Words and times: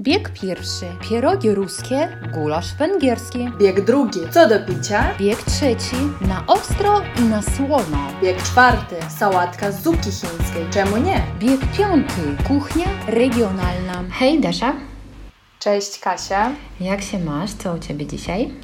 Bieg 0.00 0.30
pierwszy. 0.42 0.86
Pierogi 1.08 1.54
ruskie, 1.54 2.08
gulasz 2.34 2.74
węgierski. 2.74 3.48
Bieg 3.58 3.80
drugi. 3.84 4.20
Co 4.30 4.48
do 4.48 4.60
picia? 4.66 5.14
Bieg 5.18 5.42
trzeci. 5.42 5.96
Na 6.20 6.44
ostro 6.46 7.00
i 7.18 7.22
na 7.22 7.42
słono. 7.42 7.98
Bieg 8.22 8.42
czwarty. 8.42 8.96
Sałatka 9.18 9.72
z 9.72 9.82
zupki 9.82 10.10
chińskiej. 10.10 10.66
Czemu 10.72 10.96
nie? 10.96 11.22
Bieg 11.38 11.60
piąty. 11.78 12.22
Kuchnia 12.48 12.86
regionalna. 13.08 14.04
Hej 14.12 14.40
Dasza, 14.40 14.72
Cześć 15.58 15.98
Kasia. 15.98 16.50
jak 16.80 17.02
się 17.02 17.18
masz? 17.18 17.52
Co 17.54 17.74
u 17.74 17.78
Ciebie 17.78 18.06
dzisiaj? 18.06 18.54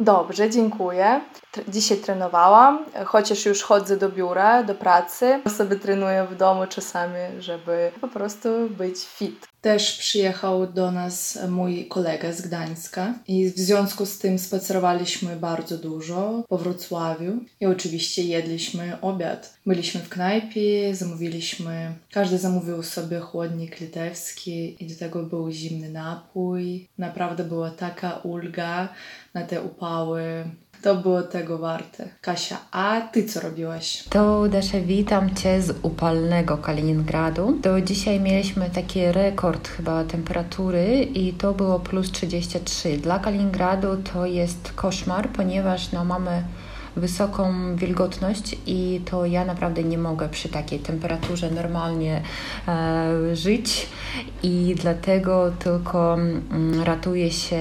Dobrze, 0.00 0.50
dziękuję. 0.50 1.20
Dzisiaj 1.68 1.98
trenowałam, 1.98 2.84
chociaż 3.04 3.46
już 3.46 3.62
chodzę 3.62 3.96
do 3.96 4.08
biura, 4.08 4.62
do 4.62 4.74
pracy. 4.74 5.40
Sobie 5.48 5.76
trenuję 5.76 6.26
w 6.30 6.36
domu 6.36 6.66
czasami, 6.68 7.18
żeby 7.38 7.92
po 8.00 8.08
prostu 8.08 8.48
być 8.70 8.96
fit. 9.06 9.51
Też 9.62 9.98
przyjechał 9.98 10.72
do 10.72 10.92
nas 10.92 11.38
mój 11.48 11.86
kolega 11.86 12.32
z 12.32 12.40
Gdańska 12.40 13.14
i 13.28 13.50
w 13.50 13.58
związku 13.58 14.06
z 14.06 14.18
tym 14.18 14.38
spacerowaliśmy 14.38 15.36
bardzo 15.36 15.78
dużo 15.78 16.44
po 16.48 16.58
Wrocławiu 16.58 17.32
i 17.60 17.66
oczywiście 17.66 18.22
jedliśmy 18.22 19.00
obiad. 19.00 19.54
Byliśmy 19.66 20.00
w 20.00 20.08
knajpie, 20.08 20.94
zamówiliśmy, 20.94 21.92
każdy 22.12 22.38
zamówił 22.38 22.82
sobie 22.82 23.20
chłodnik 23.20 23.80
litewski 23.80 24.84
i 24.84 24.86
do 24.86 24.98
tego 24.98 25.22
był 25.22 25.50
zimny 25.50 25.90
napój. 25.90 26.88
Naprawdę 26.98 27.44
była 27.44 27.70
taka 27.70 28.16
ulga 28.16 28.88
na 29.34 29.42
te 29.42 29.62
upały. 29.62 30.44
To 30.82 30.94
było 30.94 31.22
tego 31.22 31.58
warte. 31.58 32.08
Kasia, 32.20 32.58
a 32.72 33.00
ty 33.00 33.24
co 33.24 33.40
robiłaś? 33.40 34.04
To 34.10 34.48
Dasza, 34.48 34.80
witam 34.80 35.34
Cię 35.34 35.62
z 35.62 35.74
upalnego 35.82 36.58
Kaliningradu. 36.58 37.58
To 37.62 37.80
dzisiaj 37.80 38.20
mieliśmy 38.20 38.70
taki 38.70 39.12
rekord 39.12 39.68
chyba 39.68 40.04
temperatury 40.04 41.02
i 41.14 41.32
to 41.32 41.54
było 41.54 41.80
plus 41.80 42.12
33. 42.12 42.98
Dla 42.98 43.18
Kaliningradu 43.18 43.88
to 44.12 44.26
jest 44.26 44.72
koszmar, 44.72 45.28
ponieważ 45.28 45.92
no, 45.92 46.04
mamy 46.04 46.42
wysoką 46.96 47.52
wilgotność 47.76 48.56
i 48.66 49.00
to 49.04 49.26
ja 49.26 49.44
naprawdę 49.44 49.84
nie 49.84 49.98
mogę 49.98 50.28
przy 50.28 50.48
takiej 50.48 50.78
temperaturze 50.78 51.50
normalnie 51.50 52.22
e, 52.68 53.36
żyć 53.36 53.88
i 54.42 54.74
dlatego 54.80 55.52
tylko 55.58 56.14
mm, 56.14 56.82
ratuję 56.82 57.30
się 57.30 57.60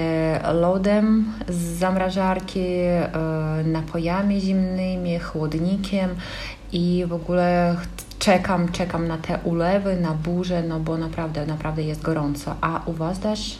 lodem 0.54 1.34
z 1.50 1.56
zamrażarki, 1.56 2.59
e, 2.59 3.09
napojami 3.66 4.42
zimnymi, 4.42 5.20
chłodnikiem 5.20 6.09
i 6.72 7.06
w 7.08 7.14
ogóle 7.14 7.76
czekam, 8.20 8.72
czekam 8.72 9.08
na 9.08 9.18
te 9.18 9.40
ulewy, 9.44 9.96
na 9.96 10.14
burzę, 10.14 10.64
no 10.64 10.80
bo 10.80 10.98
naprawdę, 10.98 11.46
naprawdę 11.46 11.84
jest 11.84 12.02
gorąco. 12.02 12.56
A 12.62 12.82
u 12.86 12.94
Was 12.94 13.20
też 13.20 13.58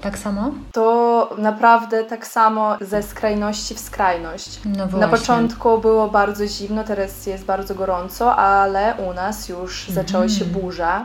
tak 0.00 0.18
samo? 0.18 0.50
To 0.72 1.30
naprawdę 1.38 2.04
tak 2.04 2.26
samo 2.26 2.76
ze 2.80 3.02
skrajności 3.02 3.74
w 3.74 3.78
skrajność. 3.80 4.60
No 4.64 4.72
Na 4.76 4.86
właśnie. 4.86 5.08
początku 5.18 5.78
było 5.78 6.08
bardzo 6.08 6.46
zimno, 6.46 6.84
teraz 6.84 7.26
jest 7.26 7.44
bardzo 7.44 7.74
gorąco, 7.74 8.36
ale 8.36 8.94
u 9.10 9.12
nas 9.14 9.48
już 9.48 9.88
zaczęła 9.88 10.28
się 10.28 10.44
Mhm. 10.44 10.60
burza. 10.62 11.04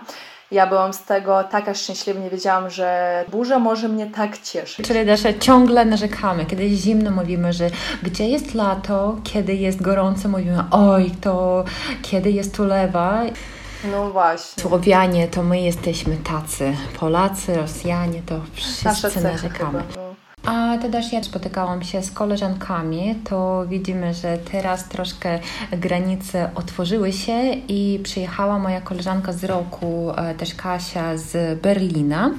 Ja 0.51 0.67
byłam 0.67 0.93
z 0.93 1.03
tego 1.03 1.43
taka 1.43 1.73
szczęśliwa, 1.73 2.19
nie 2.19 2.29
wiedziałam, 2.29 2.69
że 2.69 3.23
burza 3.31 3.59
może 3.59 3.89
mnie 3.89 4.07
tak 4.07 4.37
cieszyć. 4.37 4.87
Czyli 4.87 5.05
Dasza, 5.05 5.29
ciągle 5.39 5.85
narzekamy. 5.85 6.45
Kiedy 6.45 6.63
jest 6.65 6.83
zimno, 6.83 7.11
mówimy, 7.11 7.53
że 7.53 7.69
gdzie 8.03 8.29
jest 8.29 8.53
lato, 8.53 9.15
kiedy 9.23 9.53
jest 9.55 9.81
gorąco, 9.81 10.29
mówimy, 10.29 10.63
oj, 10.71 11.11
to 11.21 11.63
kiedy 12.01 12.31
jest 12.31 12.59
ulewa. 12.59 13.21
No 13.91 14.11
właśnie. 14.11 14.63
Słowianie 14.63 15.27
to 15.27 15.43
my 15.43 15.61
jesteśmy 15.61 16.17
tacy. 16.17 16.73
Polacy, 16.99 17.55
Rosjanie 17.55 18.21
to 18.25 18.41
wszyscy 18.53 19.23
narzekamy. 19.23 19.83
A 20.45 20.77
też 20.91 21.13
ja 21.13 21.23
spotykałam 21.23 21.83
się 21.83 22.01
z 22.01 22.11
koleżankami, 22.11 23.15
to 23.29 23.65
widzimy, 23.67 24.13
że 24.13 24.37
teraz 24.37 24.89
troszkę 24.89 25.39
granice 25.71 26.49
otworzyły 26.55 27.13
się 27.13 27.53
i 27.67 27.99
przyjechała 28.03 28.59
moja 28.59 28.81
koleżanka 28.81 29.33
z 29.33 29.43
roku, 29.43 30.11
e, 30.17 30.35
też 30.35 30.55
Kasia 30.55 31.17
z 31.17 31.61
Berlina, 31.61 32.31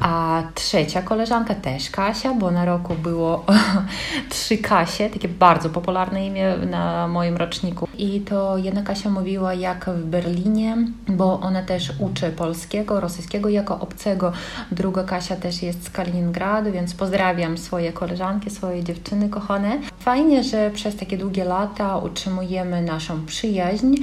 a 0.00 0.42
trzecia 0.54 1.02
koleżanka 1.02 1.54
też 1.54 1.90
Kasia, 1.90 2.34
bo 2.34 2.50
na 2.50 2.64
roku 2.64 2.94
było 2.94 3.44
trzy 4.30 4.58
Kasie, 4.58 5.10
takie 5.10 5.28
bardzo 5.28 5.70
popularne 5.70 6.26
imię 6.26 6.56
na 6.70 7.08
moim 7.08 7.36
roczniku. 7.36 7.88
I 7.98 8.20
to 8.20 8.58
jedna 8.58 8.82
Kasia 8.82 9.10
mówiła 9.10 9.54
jak 9.54 9.90
w 9.90 10.04
Berlinie, 10.04 10.76
bo 11.08 11.40
ona 11.40 11.62
też 11.62 11.92
uczy 11.98 12.30
polskiego, 12.30 13.00
rosyjskiego 13.00 13.48
jako 13.48 13.80
obcego, 13.80 14.32
druga 14.72 15.04
Kasia 15.04 15.36
też 15.36 15.62
jest 15.62 15.84
z 15.84 15.90
Kaliningradu, 15.90 16.72
więc 16.72 16.94
pozdrawiam 16.94 17.51
swoje 17.58 17.92
koleżanki, 17.92 18.50
swoje 18.50 18.84
dziewczyny 18.84 19.28
kochane. 19.28 19.80
Fajnie, 19.98 20.44
że 20.44 20.70
przez 20.74 20.96
takie 20.96 21.18
długie 21.18 21.44
lata 21.44 21.98
utrzymujemy 21.98 22.82
naszą 22.82 23.26
przyjaźń 23.26 23.94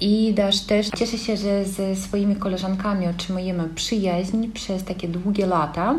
i 0.00 0.34
też 0.34 0.60
też 0.60 0.88
cieszę 0.88 1.18
się, 1.18 1.36
że 1.36 1.64
ze 1.64 1.96
swoimi 1.96 2.36
koleżankami 2.36 3.08
utrzymujemy 3.08 3.68
przyjaźń 3.74 4.48
przez 4.48 4.84
takie 4.84 5.08
długie 5.08 5.46
lata. 5.46 5.94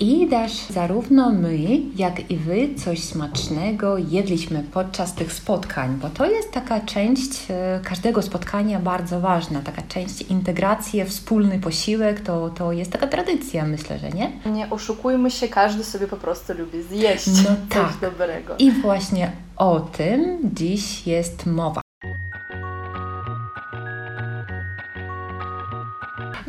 I 0.00 0.28
też 0.28 0.52
zarówno 0.70 1.30
my, 1.32 1.58
jak 1.96 2.30
i 2.30 2.36
wy 2.36 2.68
coś 2.84 3.02
smacznego 3.02 3.98
jedliśmy 3.98 4.62
podczas 4.72 5.14
tych 5.14 5.32
spotkań, 5.32 5.98
bo 6.02 6.08
to 6.10 6.30
jest 6.30 6.52
taka 6.52 6.80
część 6.80 7.30
e, 7.50 7.80
każdego 7.84 8.22
spotkania 8.22 8.80
bardzo 8.80 9.20
ważna, 9.20 9.60
taka 9.62 9.82
część 9.82 10.22
integracji, 10.22 11.04
wspólny 11.04 11.58
posiłek, 11.58 12.20
to, 12.20 12.50
to 12.50 12.72
jest 12.72 12.92
taka 12.92 13.06
tradycja, 13.06 13.64
myślę, 13.64 13.98
że 13.98 14.10
nie? 14.10 14.32
Nie 14.52 14.70
oszukujmy 14.70 15.30
się, 15.30 15.48
każdy 15.48 15.84
sobie 15.84 16.06
po 16.08 16.16
prostu 16.16 16.52
lubi 16.54 16.82
zjeść 16.82 17.26
No 17.26 17.42
coś 17.42 17.92
tak. 17.92 18.00
dobrego. 18.00 18.54
I 18.58 18.70
właśnie 18.70 19.32
o 19.56 19.80
tym 19.80 20.38
dziś 20.54 21.06
jest 21.06 21.46
mowa. 21.46 21.83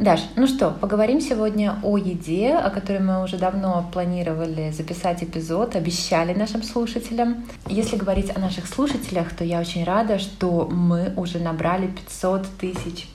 Даш, 0.05 0.19
ну 0.35 0.45
что, 0.45 0.69
поговорим 0.69 1.19
сегодня 1.19 1.79
о 1.81 1.97
еде, 1.97 2.53
о 2.53 2.69
которой 2.69 2.99
мы 2.99 3.23
уже 3.23 3.37
давно 3.37 3.89
планировали 3.91 4.69
записать 4.69 5.23
эпизод, 5.23 5.75
обещали 5.75 6.31
нашим 6.35 6.61
слушателям. 6.61 7.47
Если 7.65 7.95
говорить 7.95 8.29
о 8.37 8.39
наших 8.39 8.67
слушателях, 8.67 9.35
то 9.35 9.43
я 9.43 9.59
очень 9.59 9.83
рада, 9.83 10.19
что 10.19 10.69
мы 10.71 11.11
уже 11.15 11.39
набрали 11.39 11.87
500 11.87 12.45
тысяч. 12.59 13.07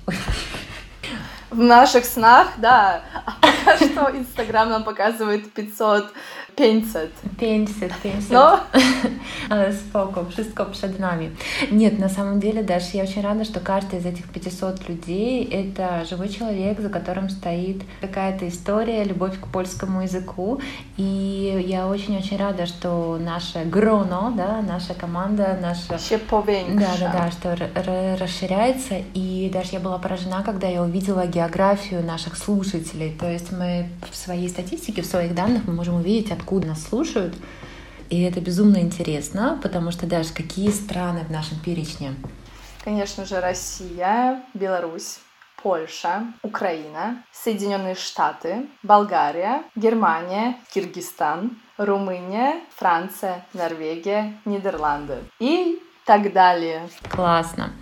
В 1.51 1.59
наших 1.59 2.05
снах, 2.05 2.49
да. 2.57 3.03
А 3.25 3.35
пока 3.41 3.77
что 3.77 4.11
Инстаграм 4.19 4.69
нам 4.69 4.83
показывает 4.83 5.53
500, 5.53 6.13
500. 6.57 7.11
500, 7.39 7.93
500. 8.03 8.31
Но 8.31 8.61
Ale 9.51 9.73
spoko, 9.73 10.25
wszystko 10.25 10.67
przed 10.67 10.99
nami. 11.01 11.31
Нет, 11.73 11.99
на 11.99 12.09
самом 12.09 12.41
деле, 12.41 12.63
Даша, 12.63 12.97
я 12.97 13.05
очень 13.05 13.23
рада, 13.23 13.45
что 13.45 13.61
каждый 13.61 13.99
из 13.99 14.07
этих 14.07 14.29
500 14.29 14.89
людей— 14.89 15.45
это 15.53 16.05
живой 16.05 16.29
человек, 16.29 16.81
за 16.81 16.89
которым 16.89 17.31
стоит 17.31 17.83
какая-то 18.01 18.49
история, 18.49 19.05
любовь 19.05 19.41
к 19.41 19.47
польскому 19.47 20.03
языку. 20.03 20.61
И 20.97 21.65
я 21.67 21.89
очень-очень 21.89 22.37
рада, 22.37 22.67
что 22.67 23.19
наша 23.21 23.65
Гроно, 23.65 24.33
да, 24.37 24.63
наша 24.63 24.95
команда, 24.95 25.59
наша 25.61 25.99
się 25.99 26.19
да, 26.75 26.97
да, 27.01 27.13
да, 27.13 27.31
что 27.31 27.57
расширяется. 28.21 28.95
И 29.15 29.51
даже 29.53 29.71
я 29.73 29.81
была 29.81 29.99
поражена, 29.99 30.43
когда 30.45 30.69
я 30.69 30.83
увидела 30.83 31.27
географию 31.27 32.05
наших 32.05 32.37
слушателей. 32.37 33.17
То 33.19 33.31
есть 33.31 33.53
мы 33.53 33.89
в 34.11 34.17
своей 34.17 34.49
статистике, 34.49 35.03
в 35.03 35.07
своих 35.07 35.35
данных 35.35 35.63
мы 35.67 35.75
можем 35.75 35.97
увидеть, 35.97 36.33
откуда 36.41 36.69
нас 36.69 36.83
слушают. 36.83 37.35
И 38.09 38.23
это 38.23 38.41
безумно 38.41 38.79
интересно, 38.79 39.59
потому 39.63 39.93
что 39.93 40.07
даже 40.07 40.33
какие 40.33 40.71
страны 40.71 41.21
в 41.21 41.31
нашем 41.31 41.59
перечне? 41.61 42.15
Конечно 42.83 43.25
же, 43.25 43.41
Россия, 43.41 44.43
Беларусь, 44.55 45.19
Польша, 45.63 46.25
Украина, 46.43 47.23
Соединенные 47.33 47.95
Штаты, 47.95 48.67
Болгария, 48.83 49.63
Германия, 49.77 50.57
Киргизстан, 50.73 51.57
Румыния, 51.77 52.55
Франция, 52.75 53.45
Норвегия, 53.53 54.35
Нидерланды 54.45 55.19
и 55.39 55.81
так 56.05 56.33
далее. 56.33 56.89
Классно. 57.09 57.73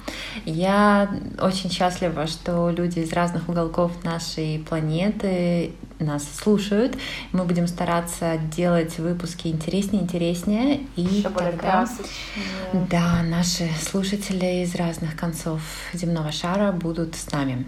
Я 0.45 1.09
очень 1.41 1.71
счастлива, 1.71 2.27
что 2.27 2.69
люди 2.71 2.99
из 2.99 3.13
разных 3.13 3.49
уголков 3.49 4.05
нашей 4.05 4.59
планеты 4.69 5.73
нас 5.99 6.25
слушают. 6.37 6.97
Мы 7.33 7.45
будем 7.45 7.67
стараться 7.67 8.39
делать 8.55 8.99
выпуски 8.99 9.49
интереснее, 9.49 10.03
интереснее. 10.03 10.81
И 10.97 11.03
Еще 11.03 11.29
более 11.29 11.53
тогда... 11.53 11.71
красочные. 11.71 12.87
Да, 12.91 13.23
наши 13.23 13.69
слушатели 13.81 14.63
из 14.63 14.75
разных 14.75 15.17
концов 15.17 15.61
земного 15.93 16.33
шара 16.33 16.73
будут 16.73 17.15
с 17.15 17.31
нами. 17.33 17.67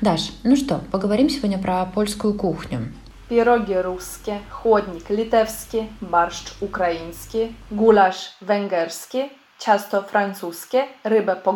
Даш, 0.00 0.32
ну 0.42 0.56
что, 0.56 0.82
поговорим 0.90 1.30
сегодня 1.30 1.58
про 1.58 1.84
польскую 1.86 2.34
кухню. 2.34 2.88
Pierogi 3.28 3.82
ruskie, 3.82 4.40
chłodnik 4.50 5.08
litewski, 5.08 5.88
barszcz 6.00 6.52
ukraiński, 6.60 7.54
gulasz 7.70 8.34
węgierski. 8.42 9.30
ciasto 9.62 10.02
francuskie, 10.02 10.86
rybę 11.04 11.36
po 11.36 11.52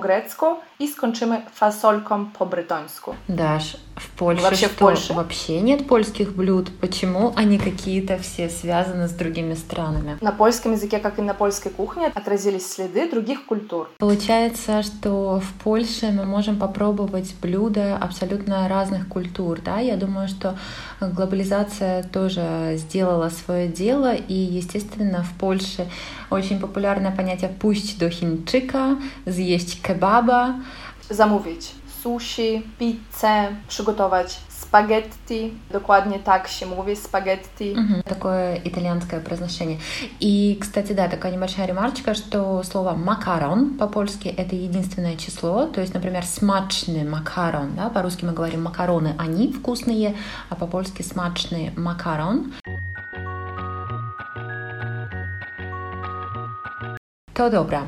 i 0.79 0.89
skończymy 0.89 1.43
fasolką 1.55 2.27
po 2.27 2.47
brytońsku. 2.47 3.15
Даш, 3.29 3.77
в 3.97 4.11
Польше 4.11 4.43
Вообще 4.43 4.67
в 4.69 4.73
что, 4.73 4.79
Польше? 4.79 5.15
вообще 5.15 5.61
нет 5.61 5.87
польских 5.87 6.37
блюд? 6.37 6.71
Почему 6.81 7.33
они 7.37 7.59
какие-то 7.59 8.19
все 8.19 8.51
связаны 8.51 9.09
с 9.09 9.13
другими 9.13 9.55
странами? 9.55 10.19
На 10.21 10.33
польском 10.33 10.73
языке, 10.73 10.99
как 10.99 11.19
и 11.19 11.23
на 11.23 11.35
польской 11.35 11.73
кухне, 11.73 12.07
отразились 12.15 12.73
следы 12.73 13.11
других 13.11 13.47
культур. 13.47 13.89
Получается, 13.99 14.83
что 14.83 15.41
в 15.41 15.65
Польше 15.65 16.11
мы 16.13 16.25
можем 16.25 16.59
попробовать 16.59 17.35
блюда 17.43 17.97
абсолютно 17.97 18.69
разных 18.69 19.09
культур, 19.09 19.61
да? 19.65 19.79
Я 19.81 19.97
думаю, 19.97 20.29
что 20.29 20.59
глобализация 21.01 22.03
тоже 22.03 22.75
сделала 22.77 23.31
свое 23.31 23.69
дело, 23.69 24.15
и, 24.15 24.35
естественно, 24.35 25.23
в 25.23 25.39
Польше 25.39 25.87
очень 26.31 26.61
популярное 26.61 27.13
понятие 27.13 27.51
«пусть 27.61 27.99
до 27.99 28.11
хинчика», 28.11 28.99
«съесть 29.27 29.83
кебаба». 29.83 30.57
Zamówić 31.11 31.73
sushi, 32.07 32.63
pizzę, 32.79 33.49
przygotować 33.69 34.41
spaghetti. 34.49 35.53
Dokładnie 35.73 36.19
tak 36.19 36.49
się 36.49 36.67
mówi, 36.67 36.97
spaghetti. 36.97 37.75
Мгм. 37.77 38.03
Такое 38.03 38.61
итальянское 38.65 39.21
произношение. 39.21 39.79
И, 40.21 40.57
кстати, 40.61 40.93
да, 40.93 41.09
такая 41.09 41.33
небольшая 41.33 41.67
ремарочка, 41.67 42.15
что 42.15 42.63
слово 42.63 42.95
макарон 42.95 43.77
по-польски 43.79 44.29
это 44.29 44.55
единственное 44.55 45.17
число. 45.17 45.67
То 45.67 45.81
есть, 45.81 45.95
например, 45.95 46.25
смачный 46.25 47.05
макарон, 47.05 47.75
да, 47.77 47.89
по-русски 47.89 48.25
мы 48.25 48.33
говорим 48.33 48.63
макароны, 48.63 49.15
они 49.19 49.53
вкусные, 49.53 50.15
а 50.49 50.55
по-польски 50.55 51.03
смачный 51.03 51.73
макарон. 51.77 52.53
То 57.37 57.51
добро. 57.51 57.81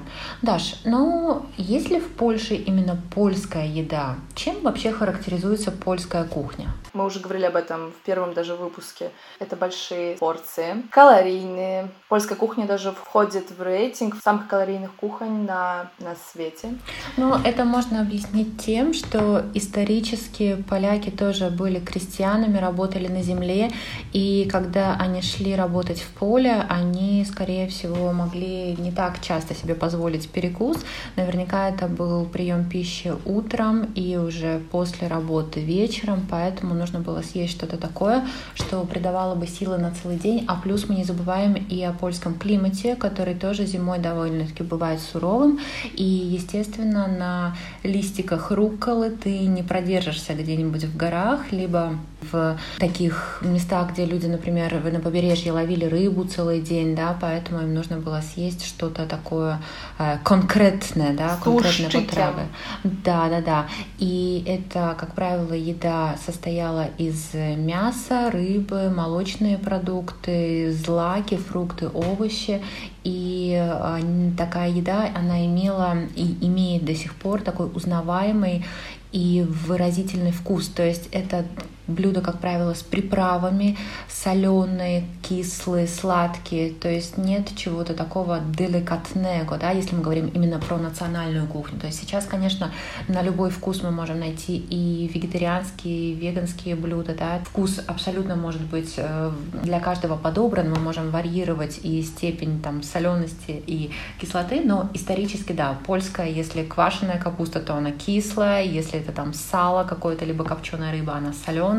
Даш, 0.42 0.74
ну, 0.84 1.46
есть 1.56 1.88
ли 1.88 2.00
в 2.00 2.08
Польше 2.08 2.54
именно 2.54 2.98
польская 3.14 3.66
еда? 3.66 4.16
Чем 4.34 4.60
вообще 4.60 4.92
характеризуется 4.92 5.72
польская 5.72 6.24
кухня? 6.24 6.68
Мы 6.92 7.06
уже 7.06 7.18
говорили 7.20 7.46
об 7.46 7.56
этом 7.56 7.92
в 7.92 8.04
первом 8.04 8.34
даже 8.34 8.54
выпуске. 8.54 9.10
Это 9.38 9.56
большие 9.56 10.16
порции, 10.16 10.82
калорийные. 10.90 11.88
Польская 12.10 12.34
кухня 12.34 12.66
даже 12.66 12.92
входит 12.92 13.50
в 13.50 13.62
рейтинг 13.62 14.16
самых 14.22 14.48
калорийных 14.48 14.94
кухонь 14.96 15.46
на, 15.46 15.90
на 15.98 16.14
свете. 16.30 16.74
Ну, 17.16 17.34
это 17.34 17.64
можно 17.64 18.02
объяснить 18.02 18.60
тем, 18.60 18.92
что 18.92 19.46
исторически 19.54 20.62
поляки 20.68 21.08
тоже 21.08 21.48
были 21.48 21.78
крестьянами, 21.78 22.58
работали 22.58 23.08
на 23.08 23.22
земле, 23.22 23.70
и 24.12 24.46
когда 24.52 24.94
они 24.96 25.22
шли 25.22 25.56
работать 25.56 26.00
в 26.00 26.08
поле, 26.18 26.66
они, 26.68 27.24
скорее 27.24 27.68
всего, 27.68 28.12
могли 28.12 28.76
не 28.76 28.92
так 28.92 29.20
часто 29.22 29.37
себе 29.54 29.74
позволить 29.74 30.28
перекус. 30.28 30.78
Наверняка 31.16 31.68
это 31.68 31.86
был 31.86 32.24
прием 32.24 32.68
пищи 32.68 33.12
утром 33.24 33.84
и 33.94 34.16
уже 34.16 34.60
после 34.70 35.08
работы 35.08 35.60
вечером, 35.60 36.26
поэтому 36.30 36.74
нужно 36.74 37.00
было 37.00 37.22
съесть 37.22 37.52
что-то 37.52 37.76
такое, 37.76 38.26
что 38.54 38.84
придавало 38.84 39.34
бы 39.34 39.46
силы 39.46 39.78
на 39.78 39.92
целый 39.92 40.18
день. 40.18 40.44
А 40.48 40.56
плюс 40.56 40.88
мы 40.88 40.96
не 40.96 41.04
забываем 41.04 41.54
и 41.54 41.82
о 41.82 41.92
польском 41.92 42.34
климате, 42.34 42.96
который 42.96 43.34
тоже 43.34 43.66
зимой 43.66 43.98
довольно-таки 43.98 44.62
бывает 44.62 45.00
суровым. 45.00 45.58
И, 45.94 46.04
естественно, 46.04 47.06
на 47.06 47.56
листиках 47.82 48.50
рукколы 48.50 49.10
ты 49.10 49.38
не 49.40 49.62
продержишься 49.62 50.34
где-нибудь 50.34 50.84
в 50.84 50.96
горах, 50.96 51.52
либо 51.52 51.94
в 52.32 52.58
таких 52.78 53.42
местах, 53.42 53.92
где 53.92 54.04
люди, 54.04 54.26
например, 54.26 54.82
на 54.92 55.00
побережье 55.00 55.52
ловили 55.52 55.84
рыбу 55.84 56.24
целый 56.24 56.60
день, 56.60 56.94
да, 56.96 57.16
поэтому 57.20 57.62
им 57.62 57.74
нужно 57.74 57.98
было 57.98 58.20
съесть 58.20 58.64
что-то 58.64 59.06
такое 59.06 59.27
э, 59.32 60.18
конкретное, 60.24 61.12
да, 61.14 61.36
С 61.36 61.42
конкретные 61.42 61.88
ушчиком. 61.88 62.06
потравы. 62.06 62.42
Да, 62.84 63.28
да, 63.28 63.40
да. 63.40 63.66
И 63.98 64.44
это, 64.46 64.96
как 64.98 65.14
правило, 65.14 65.52
еда 65.52 66.16
состояла 66.24 66.86
из 66.98 67.34
мяса, 67.34 68.30
рыбы, 68.30 68.90
молочные 68.90 69.58
продукты, 69.58 70.72
злаки, 70.72 71.36
фрукты, 71.36 71.88
овощи. 71.88 72.62
И 73.04 73.56
э, 73.58 74.00
такая 74.36 74.70
еда, 74.70 75.08
она 75.14 75.44
имела 75.46 75.96
и 76.14 76.36
имеет 76.46 76.84
до 76.84 76.94
сих 76.94 77.14
пор 77.14 77.40
такой 77.42 77.70
узнаваемый 77.74 78.64
и 79.12 79.46
выразительный 79.66 80.32
вкус. 80.32 80.68
То 80.68 80.82
есть 80.82 81.08
это 81.12 81.44
блюда, 81.88 82.20
как 82.20 82.38
правило, 82.38 82.74
с 82.74 82.82
приправами, 82.82 83.76
соленые, 84.08 85.04
кислые, 85.22 85.88
сладкие. 85.88 86.70
То 86.72 86.88
есть 86.88 87.18
нет 87.18 87.48
чего-то 87.56 87.94
такого 87.94 88.40
деликатного, 88.40 89.56
да, 89.58 89.70
если 89.70 89.96
мы 89.96 90.02
говорим 90.02 90.28
именно 90.28 90.58
про 90.58 90.76
национальную 90.76 91.46
кухню. 91.46 91.80
То 91.80 91.86
есть 91.86 92.00
сейчас, 92.00 92.26
конечно, 92.26 92.70
на 93.08 93.22
любой 93.22 93.50
вкус 93.50 93.82
мы 93.82 93.90
можем 93.90 94.20
найти 94.20 94.56
и 94.56 95.10
вегетарианские, 95.12 96.12
и 96.12 96.14
веганские 96.14 96.76
блюда, 96.76 97.14
да. 97.14 97.40
Вкус 97.44 97.80
абсолютно 97.86 98.36
может 98.36 98.62
быть 98.62 98.94
э, 98.96 99.32
для 99.62 99.80
каждого 99.80 100.16
подобран, 100.16 100.70
мы 100.70 100.78
можем 100.78 101.10
варьировать 101.10 101.80
и 101.82 102.02
степень 102.02 102.60
там 102.60 102.82
солености 102.82 103.62
и 103.66 103.90
кислоты, 104.20 104.60
но 104.64 104.90
исторически, 104.94 105.52
да, 105.52 105.76
польская, 105.86 106.28
если 106.30 106.62
квашеная 106.62 107.18
капуста, 107.18 107.60
то 107.60 107.74
она 107.74 107.92
кислая, 107.92 108.62
если 108.62 109.00
это 109.00 109.12
там 109.12 109.32
сало 109.32 109.84
какое-то, 109.84 110.24
либо 110.24 110.44
копченая 110.44 110.92
рыба, 110.92 111.14
она 111.14 111.32
соленая, 111.32 111.77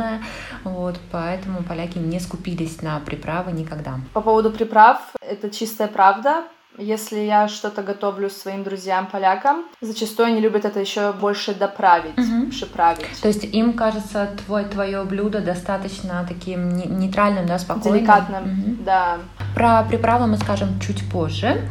вот, 0.63 1.00
поэтому 1.12 1.63
поляки 1.63 1.98
не 1.98 2.19
скупились 2.19 2.81
на 2.81 3.00
приправы 3.00 3.51
никогда. 3.51 3.96
По 4.13 4.22
поводу 4.22 4.51
приправ, 4.51 5.01
это 5.22 5.50
чистая 5.50 5.88
правда. 5.88 6.44
Если 6.78 7.19
я 7.19 7.50
что-то 7.50 7.81
готовлю 7.84 8.30
своим 8.30 8.63
друзьям-полякам, 8.63 9.66
зачастую 9.81 10.28
они 10.28 10.40
любят 10.40 10.63
это 10.63 10.80
еще 10.80 11.12
больше 11.12 11.54
доправить, 11.54 12.16
Мгм. 12.16 12.51
приправить. 12.51 13.06
То 13.22 13.28
есть 13.28 13.44
им 13.44 13.74
кажется 13.74 14.30
твой, 14.46 14.63
твое 14.63 15.04
блюдо 15.04 15.42
достаточно 15.42 16.25
таким 16.28 16.69
не- 16.78 16.86
нейтральным, 16.86 17.48
да, 17.48 17.60
спокойным. 17.60 17.98
Деликатным, 18.00 18.44
Мгм. 18.44 18.84
да. 18.86 19.18
Про 19.56 19.84
приправы 19.84 20.28
мы 20.28 20.38
скажем 20.38 20.80
чуть 20.80 21.10
позже. 21.12 21.69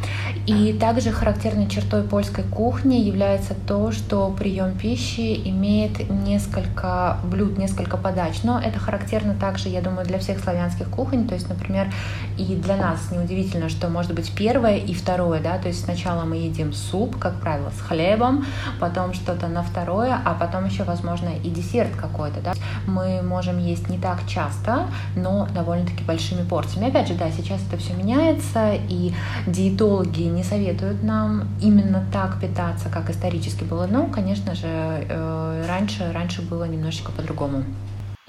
И 0.49 0.73
также 0.73 1.11
характерной 1.11 1.69
чертой 1.69 2.01
польской 2.01 2.43
кухни 2.43 2.95
является 2.95 3.53
то, 3.53 3.91
что 3.91 4.31
прием 4.31 4.75
пищи 4.75 5.39
имеет 5.47 6.09
несколько 6.09 7.17
блюд, 7.23 7.59
несколько 7.59 7.97
подач. 7.97 8.39
Но 8.41 8.59
это 8.59 8.79
характерно 8.79 9.35
также, 9.35 9.69
я 9.69 9.79
думаю, 9.79 10.07
для 10.07 10.17
всех 10.17 10.39
славянских 10.39 10.89
кухонь. 10.89 11.27
То 11.27 11.35
есть, 11.35 11.47
например, 11.49 11.93
и 12.39 12.55
для 12.55 12.77
нас 12.77 13.11
неудивительно, 13.11 13.69
что 13.69 13.89
может 13.89 14.15
быть 14.15 14.31
первое 14.33 14.77
и 14.77 14.95
второе, 14.95 15.39
да, 15.39 15.59
то 15.59 15.67
есть 15.67 15.83
сначала 15.83 16.25
мы 16.25 16.37
едим 16.37 16.73
суп, 16.73 17.19
как 17.19 17.39
правило, 17.41 17.69
с 17.69 17.81
хлебом, 17.81 18.43
потом 18.79 19.13
что-то 19.13 19.47
на 19.47 19.61
второе, 19.61 20.19
а 20.25 20.33
потом 20.33 20.65
еще, 20.65 20.83
возможно, 20.83 21.29
и 21.43 21.49
десерт 21.51 21.95
какой-то, 21.95 22.41
да. 22.41 22.53
Мы 22.87 23.21
можем 23.21 23.59
есть 23.59 23.87
не 23.87 23.99
так 23.99 24.25
часто, 24.27 24.87
но 25.15 25.47
довольно-таки 25.53 26.03
большими 26.03 26.41
порциями. 26.41 26.89
Опять 26.89 27.07
же, 27.07 27.13
да, 27.13 27.29
сейчас 27.29 27.59
это 27.67 27.77
все 27.77 27.93
меняется, 27.93 28.73
и 28.73 29.13
диетологи 29.45 30.23
не 30.23 30.38
советуют 30.43 31.03
нам 31.03 31.47
именно 31.61 32.03
так 32.11 32.39
питаться, 32.39 32.89
как 32.89 33.09
исторически 33.09 33.63
было. 33.63 33.87
Но, 33.87 34.07
конечно 34.07 34.55
же, 34.55 34.67
э, 34.67 35.65
раньше, 35.67 36.11
раньше 36.11 36.41
было 36.41 36.65
немножечко 36.65 37.11
по-другому. 37.11 37.63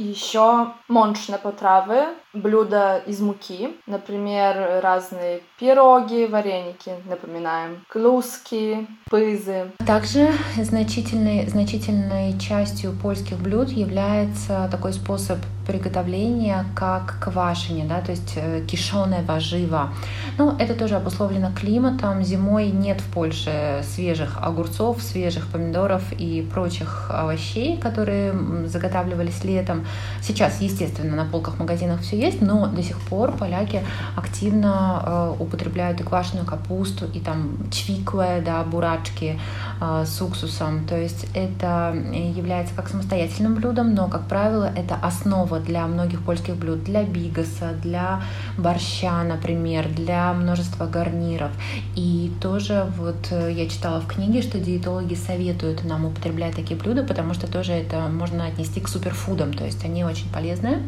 Еще 0.00 0.68
моншные 0.88 1.38
потравы, 1.38 2.06
блюда 2.32 3.02
из 3.06 3.20
муки, 3.20 3.76
например, 3.86 4.80
разные 4.82 5.42
пироги, 5.58 6.24
вареники, 6.24 6.92
напоминаем, 7.04 7.84
клуски, 7.86 8.86
пызы. 9.10 9.72
Также 9.86 10.32
значительной, 10.56 11.46
значительной 11.48 12.38
частью 12.38 12.92
польских 12.92 13.38
блюд 13.40 13.68
является 13.68 14.70
такой 14.70 14.94
способ 14.94 15.36
приготовления, 15.66 16.64
как 16.74 17.16
квашение, 17.20 17.84
да, 17.84 18.00
то 18.00 18.10
есть 18.10 18.32
э, 18.36 18.64
кишеное 18.66 19.22
воживо. 19.22 19.90
Ну, 20.38 20.56
это 20.58 20.74
тоже 20.74 20.96
обусловлено 20.96 21.52
климатом. 21.52 22.24
Зимой 22.24 22.70
нет 22.70 23.00
в 23.00 23.12
Польше 23.12 23.84
свежих 23.84 24.38
огурцов, 24.42 25.02
свежих 25.02 25.46
помидоров 25.48 26.02
и 26.12 26.42
прочих 26.42 27.10
овощей, 27.10 27.76
которые 27.76 28.32
заготавливались 28.66 29.44
летом. 29.44 29.86
Сейчас, 30.22 30.60
естественно, 30.60 31.16
на 31.16 31.24
полках 31.24 31.58
магазинах 31.58 32.00
все 32.02 32.18
есть, 32.18 32.42
но 32.42 32.66
до 32.66 32.82
сих 32.82 33.00
пор 33.00 33.32
поляки 33.32 33.82
активно 34.16 35.02
э, 35.04 35.34
употребляют 35.38 36.00
и 36.00 36.04
квашеную 36.04 36.44
капусту, 36.46 37.06
и 37.06 37.20
там 37.20 37.70
чвикве, 37.70 38.42
да, 38.44 38.62
бурачки 38.62 39.38
с 39.80 40.20
уксусом. 40.20 40.86
То 40.86 41.00
есть 41.00 41.26
это 41.34 41.94
является 42.36 42.74
как 42.74 42.88
самостоятельным 42.88 43.54
блюдом, 43.54 43.94
но, 43.94 44.08
как 44.08 44.26
правило, 44.26 44.70
это 44.76 44.94
основа 44.94 45.58
для 45.60 45.86
многих 45.86 46.22
польских 46.22 46.56
блюд, 46.56 46.84
для 46.84 47.04
бигаса, 47.04 47.72
для 47.82 48.22
борща, 48.58 49.22
например, 49.22 49.88
для 49.88 50.32
множества 50.32 50.86
гарниров. 50.86 51.50
И 51.96 52.32
тоже 52.40 52.86
вот 52.98 53.28
э, 53.30 53.52
я 53.52 53.68
читала 53.68 54.00
в 54.00 54.06
книге, 54.06 54.42
что 54.42 54.58
диетологи 54.58 55.14
советуют 55.14 55.84
нам 55.84 56.04
употреблять 56.04 56.54
такие 56.54 56.78
блюда, 56.78 57.02
потому 57.02 57.34
что 57.34 57.50
тоже 57.50 57.72
это 57.72 58.08
можно 58.08 58.46
отнести 58.46 58.80
к 58.80 58.88
суперфудам, 58.88 59.52
то 59.54 59.64
есть 59.64 59.84
они 59.84 60.04
очень 60.04 60.30
полезные. 60.30 60.82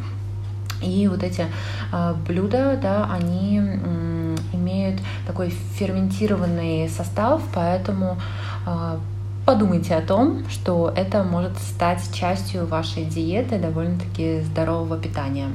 И 0.82 1.06
вот 1.08 1.22
эти 1.22 1.46
э, 1.92 2.14
блюда, 2.26 2.78
да, 2.80 3.08
они 3.11 3.58
имеют 4.52 4.72
имеют 4.72 5.00
такой 5.26 5.50
ферментированный 5.50 6.88
состав, 6.88 7.42
поэтому 7.54 8.16
э, 8.16 8.51
подумайте 9.45 9.95
о 9.95 10.02
том, 10.02 10.49
что 10.49 10.92
это 10.95 11.25
может 11.25 11.57
стать 11.59 12.02
частью 12.14 12.66
вашей 12.66 13.04
диеты 13.04 13.59
довольно-таки 13.59 14.40
здорового 14.40 14.99
питания. 14.99 15.49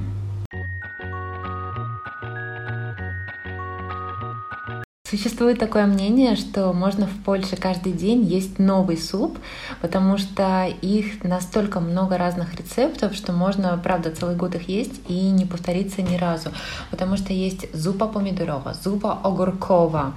Существует 5.09 5.57
такое 5.57 5.85
мнение, 5.85 6.35
что 6.35 6.73
можно 6.73 7.07
в 7.07 7.23
Польше 7.23 7.55
каждый 7.55 7.93
день 7.93 8.25
есть 8.25 8.59
новый 8.59 8.97
суп, 8.97 9.39
потому 9.81 10.17
что 10.17 10.67
их 10.81 11.23
настолько 11.23 11.79
много 11.79 12.17
разных 12.17 12.53
рецептов, 12.55 13.15
что 13.15 13.31
можно, 13.31 13.79
правда, 13.81 14.11
целый 14.11 14.35
год 14.35 14.55
их 14.55 14.67
есть 14.67 14.99
и 15.07 15.29
не 15.29 15.45
повториться 15.45 16.01
ни 16.01 16.17
разу. 16.17 16.49
Потому 16.91 17.15
что 17.15 17.31
есть 17.31 17.73
зупа 17.73 18.07
помидорова, 18.09 18.73
зупа 18.73 19.17
огуркова, 19.23 20.13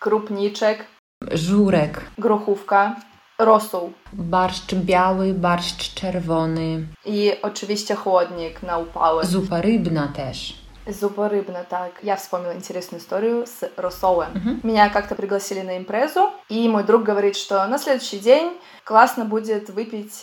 крупничек, 0.00 0.86
журек, 1.32 2.04
grochówka, 2.18 2.96
rosół, 3.38 3.92
barszcz 4.12 4.74
biały, 4.74 5.34
barszcz 5.34 5.94
czerwony 5.94 6.86
i 7.04 7.32
oczywiście 7.42 7.94
chłodnik 7.94 8.62
na 8.62 8.78
upały. 8.78 9.24
Zupa 9.24 9.60
rybna 9.60 10.08
też. 10.08 10.66
Зуба 10.88 11.28
рыбна, 11.28 11.64
так. 11.64 11.90
Я 12.04 12.14
вспомнила 12.14 12.54
интересную 12.54 13.00
историю 13.00 13.44
с 13.44 13.68
росолом. 13.76 14.28
Uh-huh. 14.34 14.60
Меня 14.62 14.88
как-то 14.88 15.16
пригласили 15.16 15.62
на 15.62 15.78
импрезу, 15.78 16.30
и 16.48 16.68
мой 16.68 16.84
друг 16.84 17.02
говорит, 17.02 17.34
что 17.36 17.66
на 17.66 17.76
следующий 17.76 18.20
день 18.20 18.52
классно 18.84 19.24
будет 19.24 19.68
выпить, 19.70 20.20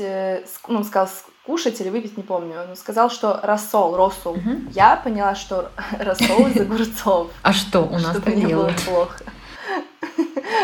ну, 0.69 0.77
он 0.77 0.85
сказал, 0.85 1.09
кушать 1.45 1.81
или 1.81 1.89
выпить, 1.89 2.15
не 2.15 2.23
помню. 2.23 2.61
Он 2.69 2.77
сказал, 2.77 3.09
что 3.09 3.41
рассол, 3.43 3.97
росол. 3.97 4.37
Uh-huh. 4.37 4.71
Я 4.71 4.95
поняла, 4.95 5.35
что 5.35 5.69
рассол 5.99 6.47
из 6.47 6.61
огурцов. 6.61 7.31
А 7.41 7.51
что 7.51 7.81
у 7.81 7.99
нас 7.99 8.15
так 8.23 8.33
делают? 8.33 8.81
плохо. 8.85 9.19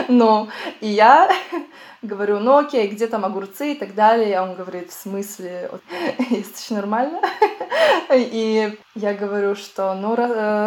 Ну, 0.07 0.49
и 0.81 0.87
я 0.87 1.29
говорю, 2.01 2.39
ну 2.39 2.57
окей, 2.57 2.87
где 2.87 3.07
там 3.07 3.25
огурцы 3.25 3.73
и 3.73 3.75
так 3.75 3.95
далее. 3.95 4.37
А 4.37 4.43
он 4.43 4.55
говорит, 4.55 4.91
в 4.91 4.93
смысле, 4.93 5.69
есть 6.29 6.57
очень 6.57 6.75
нормально. 6.75 7.21
И 8.11 8.77
я 8.95 9.13
говорю, 9.13 9.55
что 9.55 9.93
ну 9.93 10.15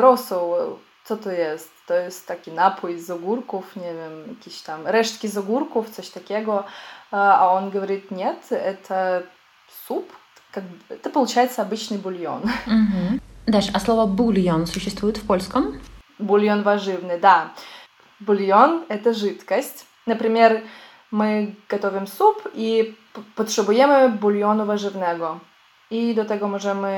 rosół, 0.00 0.78
co 1.04 1.16
to 1.16 1.30
jest? 1.30 1.71
To 1.87 1.94
jest 1.94 2.26
taki 2.26 2.52
napój 2.52 2.99
z 2.99 3.11
ogórków, 3.11 3.76
nie 3.76 3.94
wiem, 3.94 4.37
jakieś 4.38 4.61
tam 4.62 4.87
resztki 4.87 5.28
z 5.28 5.38
ogórków, 5.38 5.90
coś 5.90 6.11
takiego. 6.11 6.64
А 7.11 7.52
он 7.52 7.71
говорит, 7.71 8.11
нет, 8.11 8.38
это 8.50 9.23
суп, 9.87 10.11
как, 10.52 10.64
это 10.88 11.11
получается 11.11 11.62
обычный 11.62 11.99
бульон. 11.99 12.42
Угу. 12.66 13.21
Даш, 13.47 13.71
а 13.75 13.80
слово 13.80 14.06
бульон 14.06 14.66
существует 14.66 15.16
в 15.18 15.26
польском? 15.26 15.80
Бульон 16.18 16.62
воживный, 16.62 17.18
да. 17.18 17.52
Бульон— 18.26 18.85
это 18.88 19.14
жидкость. 19.14 19.87
Например, 20.07 20.62
my 21.12 21.55
готовим 21.69 22.07
суп 22.07 22.49
i 22.55 22.95
potrzebujemy 23.35 24.09
bulionu 24.09 24.67
warzywnego. 24.67 25.41
I 25.91 26.14
do 26.14 26.25
tego 26.25 26.49
możemy 26.49 26.93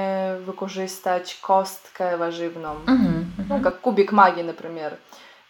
wykorzystać 0.47 1.35
kostkę 1.35 2.19
warzywną. 2.19 2.77
Mm 2.87 2.99
-hmm. 2.99 3.25
Ну, 3.49 3.61
как 3.61 3.81
кубик 3.81 4.13
магии, 4.13 4.45
например. 4.45 4.97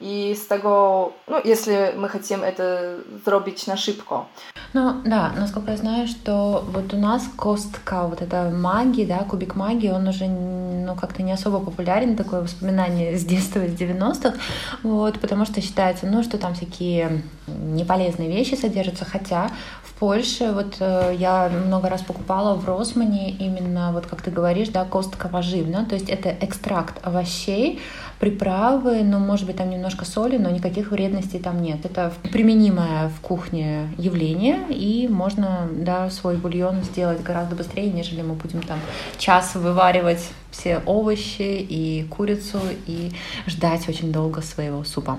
И 0.01 0.35
с 0.35 0.47
того, 0.47 1.13
ну, 1.29 1.41
если 1.45 1.95
мы 1.97 2.09
хотим 2.09 2.43
это 2.43 2.99
сделать 3.21 3.67
на 3.67 3.77
шибко. 3.77 4.27
Ну, 4.73 5.01
да, 5.05 5.33
насколько 5.37 5.71
я 5.71 5.77
знаю, 5.77 6.09
что 6.09 6.65
вот 6.69 6.93
у 6.93 6.97
нас 6.97 7.29
костка, 7.37 8.07
вот 8.09 8.21
эта 8.21 8.51
магия, 8.51 9.07
да, 9.07 9.19
кубик 9.19 9.55
магии, 9.55 9.91
он 9.91 10.09
уже, 10.09 10.27
ну, 10.27 10.97
как-то 10.97 11.23
не 11.23 11.33
особо 11.33 11.61
популярен, 11.61 12.17
такое 12.17 12.43
воспоминание 12.43 13.17
с 13.17 13.25
детства, 13.25 13.61
с 13.61 13.73
90-х, 13.73 14.35
вот, 14.83 15.21
потому 15.21 15.45
что 15.47 15.61
считается, 15.61 16.07
ну, 16.07 16.23
что 16.23 16.39
там 16.39 16.55
всякие 16.55 17.23
неполезные 17.47 18.29
вещи 18.29 18.55
содержатся, 18.55 19.05
хотя 19.05 19.51
в 19.85 19.93
Польше 19.95 20.51
вот 20.53 20.77
э, 20.81 21.15
я 21.19 21.49
много 21.49 21.89
раз 21.89 22.03
покупала 22.03 22.55
в 22.55 22.67
Росмане 22.67 23.31
именно, 23.31 23.93
вот 23.93 24.07
как 24.07 24.23
ты 24.23 24.31
говоришь, 24.31 24.69
да, 24.69 24.85
костка 24.85 25.29
поживна, 25.29 25.85
то 25.85 25.95
есть 25.95 26.09
это 26.09 26.35
экстракт 26.41 26.99
овощей, 27.07 27.81
приправы, 28.25 29.03
ну, 29.03 29.19
может 29.19 29.45
быть, 29.45 29.57
там 29.57 29.69
немножко 29.69 30.07
соли, 30.07 30.39
но 30.39 30.49
никаких 30.49 30.93
вредностей 30.93 31.39
там 31.39 31.61
нет. 31.61 31.85
Это 31.85 32.11
применимое 32.33 33.11
в 33.11 33.21
кухне 33.21 33.91
явление, 33.99 34.65
и 34.71 35.09
можно, 35.09 35.69
да, 35.71 36.09
свой 36.09 36.39
бульон 36.39 36.83
сделать 36.85 37.23
гораздо 37.23 37.55
быстрее, 37.55 37.93
нежели 37.93 38.23
мы 38.23 38.33
будем 38.33 38.63
там 38.63 38.81
час 39.19 39.55
вываривать 39.57 40.27
все 40.51 40.81
овощи 40.87 41.43
и 41.43 42.07
курицу 42.09 42.61
и 42.87 43.13
ждать 43.47 43.87
очень 43.91 44.11
долго 44.11 44.41
своего 44.41 44.85
супа. 44.85 45.19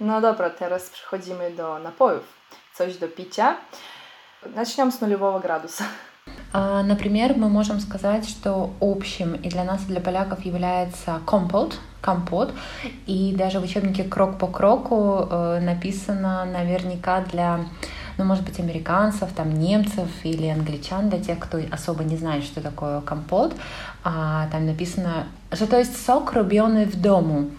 No 0.00 0.20
dobra, 0.20 0.50
teraz 0.50 0.90
przechodzimy 0.90 1.50
do. 1.56 1.80
Coś 2.74 2.96
do 2.96 3.08
picia. 3.08 3.56
Начнем 4.54 4.92
с 4.92 5.00
нулевого 5.00 5.38
градуса. 5.38 5.84
Например, 6.52 7.34
мы 7.36 7.48
можем 7.48 7.78
сказать, 7.80 8.28
что 8.28 8.72
общим 8.80 9.34
и 9.34 9.50
для 9.50 9.64
нас, 9.64 9.82
и 9.84 9.92
для 9.92 10.00
поляков 10.00 10.44
является 10.46 11.20
компот, 11.26 11.78
компот. 12.00 12.54
И 13.06 13.34
даже 13.36 13.60
в 13.60 13.64
учебнике 13.64 14.04
«Крок 14.04 14.38
по 14.38 14.46
кроку» 14.46 15.26
э, 15.30 15.60
написано 15.60 16.46
наверняка 16.46 17.20
для 17.20 17.60
ну, 18.18 18.24
может 18.24 18.44
быть, 18.44 18.58
американцев, 18.58 19.30
там, 19.32 19.54
немцев 19.58 20.08
или 20.24 20.48
англичан, 20.48 21.08
для 21.08 21.20
тех, 21.20 21.38
кто 21.38 21.60
особо 21.70 22.02
не 22.02 22.16
знает, 22.16 22.42
что 22.42 22.60
такое 22.60 23.00
компот, 23.00 23.54
а, 24.02 24.48
там 24.50 24.66
написано, 24.66 25.28
что 25.52 25.68
то 25.68 25.78
есть 25.78 26.04
сок, 26.04 26.32
рубленый 26.32 26.84
в 26.84 27.00
дому. 27.00 27.50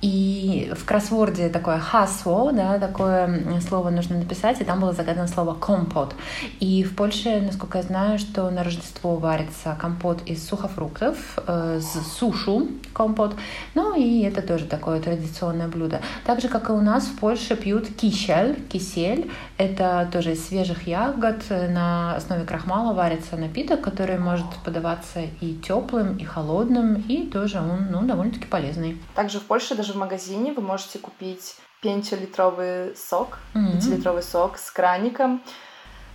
И 0.00 0.72
в 0.74 0.84
кроссворде 0.84 1.48
такое 1.50 1.78
хасло, 1.78 2.52
да, 2.52 2.78
такое 2.78 3.60
слово 3.60 3.90
нужно 3.90 4.18
написать, 4.18 4.60
и 4.60 4.64
там 4.64 4.80
было 4.80 4.92
загадано 4.92 5.28
слово 5.28 5.54
компот. 5.54 6.14
И 6.58 6.82
в 6.84 6.96
Польше, 6.96 7.40
насколько 7.40 7.78
я 7.78 7.84
знаю, 7.84 8.18
что 8.18 8.50
на 8.50 8.64
Рождество 8.64 9.16
варится 9.16 9.76
компот 9.78 10.22
из 10.26 10.46
сухофруктов, 10.46 11.38
э, 11.46 11.80
с 11.80 12.18
сушу 12.18 12.68
компот. 12.94 13.34
Ну 13.74 13.94
и 13.94 14.22
это 14.22 14.42
тоже 14.42 14.64
такое 14.64 15.00
традиционное 15.00 15.68
блюдо. 15.68 16.00
Так 16.24 16.40
же, 16.40 16.48
как 16.48 16.70
и 16.70 16.72
у 16.72 16.80
нас 16.80 17.04
в 17.04 17.16
Польше 17.18 17.56
пьют 17.56 17.88
кисель, 17.88 18.56
кисель. 18.68 19.30
Это 19.58 20.08
тоже 20.10 20.32
из 20.32 20.48
свежих 20.48 20.86
ягод. 20.86 21.44
На 21.50 22.16
основе 22.16 22.44
крахмала 22.44 22.94
варится 22.94 23.36
напиток, 23.36 23.82
который 23.82 24.18
может 24.18 24.46
подаваться 24.64 25.20
и 25.40 25.54
теплым, 25.56 26.16
и 26.16 26.24
холодным, 26.24 26.94
и 27.08 27.26
тоже 27.26 27.58
он 27.58 27.88
ну, 27.90 28.02
довольно-таки 28.02 28.46
полезный. 28.46 28.98
Также 29.14 29.38
в 29.38 29.42
Польше 29.42 29.74
даже 29.74 29.89
в 29.92 29.96
магазине 29.96 30.52
вы 30.52 30.62
можете 30.62 30.98
купить 30.98 31.56
5-литровый 31.82 32.96
сок, 32.96 33.38
mm-hmm. 33.54 33.78
5-литровый 33.78 34.22
сок 34.22 34.58
с 34.58 34.70
краником. 34.70 35.42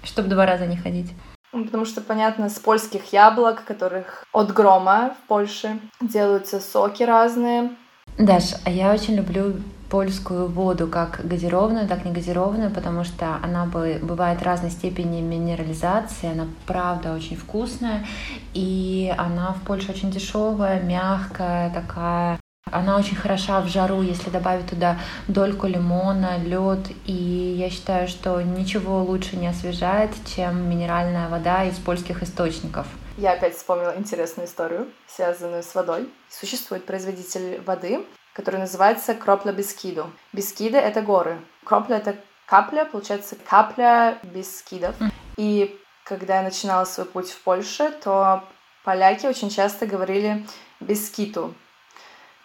Чтобы 0.04 0.30
два 0.30 0.46
раза 0.46 0.66
не 0.66 0.78
ходить. 0.78 1.12
Ну, 1.52 1.66
потому 1.66 1.86
что, 1.86 2.02
понятно, 2.02 2.50
с 2.50 2.60
польских 2.60 3.14
яблок, 3.14 3.64
которых 3.64 4.26
от 4.34 4.52
грома 4.52 5.16
в 5.18 5.28
Польше 5.28 5.80
делаются 6.02 6.60
соки 6.60 7.04
разные. 7.04 7.72
Даш, 8.18 8.56
а 8.66 8.70
я 8.70 8.94
очень 8.94 9.16
люблю 9.16 9.56
польскую 9.90 10.48
воду 10.48 10.88
как 10.88 11.22
газированную, 11.24 11.88
так 11.88 12.04
и 12.06 12.10
не 12.10 12.14
газированную, 12.14 12.72
потому 12.72 13.04
что 13.04 13.38
она 13.42 13.66
бывает 13.66 14.44
разной 14.44 14.72
степени 14.72 15.22
минерализации, 15.22 16.32
она 16.32 16.48
правда 16.66 17.14
очень 17.14 17.38
вкусная, 17.38 18.06
и 18.54 19.14
она 19.18 19.54
в 19.54 19.62
Польше 19.66 19.92
очень 19.92 20.12
дешевая, 20.12 20.82
мягкая, 20.82 21.74
такая 21.74 22.40
она 22.72 22.98
очень 22.98 23.16
хороша 23.16 23.62
в 23.62 23.68
жару, 23.68 24.02
если 24.02 24.30
добавить 24.30 24.70
туда 24.70 25.00
дольку 25.28 25.68
лимона, 25.68 26.38
лед. 26.38 26.92
И 27.06 27.14
я 27.14 27.70
считаю, 27.70 28.08
что 28.08 28.42
ничего 28.42 29.02
лучше 29.02 29.38
не 29.38 29.48
освежает, 29.48 30.12
чем 30.36 30.70
минеральная 30.70 31.30
вода 31.30 31.64
из 31.64 31.78
польских 31.78 32.22
источников. 32.22 32.86
Я 33.18 33.34
опять 33.34 33.56
вспомнила 33.56 33.96
интересную 33.98 34.48
историю, 34.48 34.88
связанную 35.08 35.64
с 35.64 35.74
водой. 35.74 36.10
Существует 36.30 36.86
производитель 36.86 37.62
воды, 37.62 38.06
который 38.34 38.60
называется 38.60 39.14
Кропля 39.14 39.54
Бескиду. 39.54 40.12
Бескиды— 40.34 40.78
это 40.80 41.02
горы. 41.02 41.40
Кропля— 41.64 41.98
это 41.98 42.18
капля, 42.46 42.84
получается, 42.84 43.38
капля 43.48 44.18
Бескидов. 44.24 45.00
Mm. 45.00 45.12
И 45.38 45.80
когда 46.04 46.38
я 46.38 46.44
начинала 46.44 46.84
свой 46.84 47.06
путь 47.06 47.30
в 47.30 47.40
Польше, 47.42 47.92
то 48.04 48.44
поляки 48.84 49.28
очень 49.28 49.50
часто 49.50 49.86
говорили 49.86 50.46
Бескиту, 50.82 51.56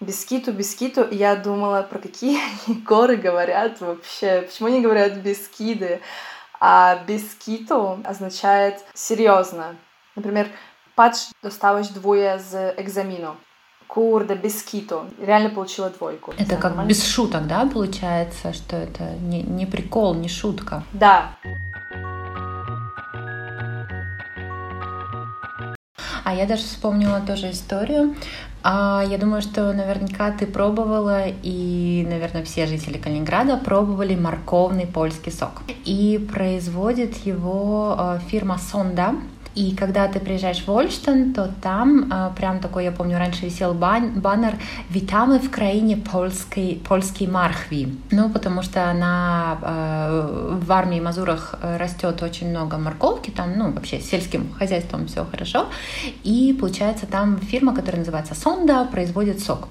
Бискиту, 0.00 0.52
Бискиту. 0.52 1.02
И 1.02 1.16
я 1.16 1.36
думала, 1.36 1.82
про 1.82 1.98
какие 1.98 2.40
они 2.66 2.78
горы 2.78 3.16
говорят 3.16 3.80
вообще. 3.80 4.42
Почему 4.42 4.68
они 4.68 4.80
говорят 4.80 5.16
Бескиды? 5.18 6.00
А 6.60 6.96
Бискиту 7.06 8.00
означает 8.04 8.84
серьезно. 8.94 9.76
Например, 10.16 10.48
patrz, 10.94 11.30
dostałeś 11.42 11.88
dwóje 11.88 12.38
z 12.38 12.78
egzaminu. 12.78 13.36
Курда, 13.88 14.36
бискиту. 14.36 15.06
Реально 15.26 15.50
получила 15.50 15.90
двойку. 15.90 16.32
Это 16.38 16.56
как 16.56 16.62
нормально? 16.62 16.88
без 16.88 17.04
шуток, 17.04 17.46
да, 17.46 17.66
получается, 17.66 18.52
что 18.52 18.76
это 18.76 19.02
не, 19.20 19.42
не 19.42 19.66
прикол, 19.66 20.14
не 20.14 20.28
шутка? 20.28 20.82
Да. 20.92 21.36
А 26.30 26.34
я 26.34 26.46
даже 26.46 26.62
вспомнила 26.62 27.20
тоже 27.20 27.50
историю. 27.50 28.14
А 28.62 29.02
я 29.08 29.18
думаю, 29.18 29.42
что 29.42 29.72
наверняка 29.72 30.30
ты 30.30 30.46
пробовала, 30.46 31.24
и, 31.42 32.06
наверное, 32.08 32.44
все 32.44 32.66
жители 32.66 32.98
Калининграда 32.98 33.56
пробовали 33.56 34.14
морковный 34.14 34.86
польский 34.86 35.32
сок. 35.32 35.62
И 35.84 36.24
производит 36.32 37.16
его 37.26 37.96
э, 37.98 38.18
фирма 38.28 38.58
Сонда. 38.58 39.14
И 39.54 39.74
когда 39.74 40.06
ты 40.06 40.20
приезжаешь 40.20 40.64
в 40.64 40.70
Ольштен, 40.70 41.34
то 41.34 41.50
там 41.60 42.10
э, 42.10 42.30
прям 42.36 42.60
такой, 42.60 42.84
я 42.84 42.92
помню, 42.92 43.18
раньше 43.18 43.46
висел 43.46 43.74
бан 43.74 44.20
баннер 44.20 44.54
«Витамы 44.88 45.38
в 45.40 45.50
краине 45.50 45.96
польской, 45.96 46.80
польской 46.88 47.26
мархви». 47.26 47.96
Ну, 48.12 48.30
потому 48.30 48.62
что 48.62 48.92
на, 48.92 49.58
э, 49.60 50.58
в 50.62 50.72
армии 50.72 51.00
Мазурах 51.00 51.56
растет 51.62 52.22
очень 52.22 52.50
много 52.50 52.78
морковки, 52.78 53.30
там, 53.30 53.58
ну, 53.58 53.72
вообще 53.72 54.00
сельским 54.00 54.52
хозяйством 54.52 55.08
все 55.08 55.24
хорошо. 55.24 55.66
И, 56.22 56.56
получается, 56.58 57.06
там 57.06 57.38
фирма, 57.38 57.74
которая 57.74 58.00
называется 58.00 58.34
«Сонда», 58.34 58.84
производит 58.84 59.40
сок. 59.40 59.68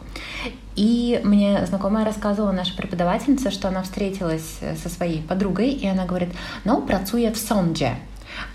И 0.75 1.19
мне 1.23 1.65
знакомая 1.65 2.05
рассказывала, 2.05 2.51
наша 2.51 2.75
преподавательница, 2.75 3.51
что 3.51 3.67
она 3.67 3.81
встретилась 3.83 4.59
со 4.81 4.89
своей 4.89 5.21
подругой, 5.21 5.71
и 5.71 5.87
она 5.87 6.05
говорит, 6.05 6.29
ну, 6.63 6.81
працуя 6.81 7.33
в 7.33 7.37
Сонде. 7.37 7.95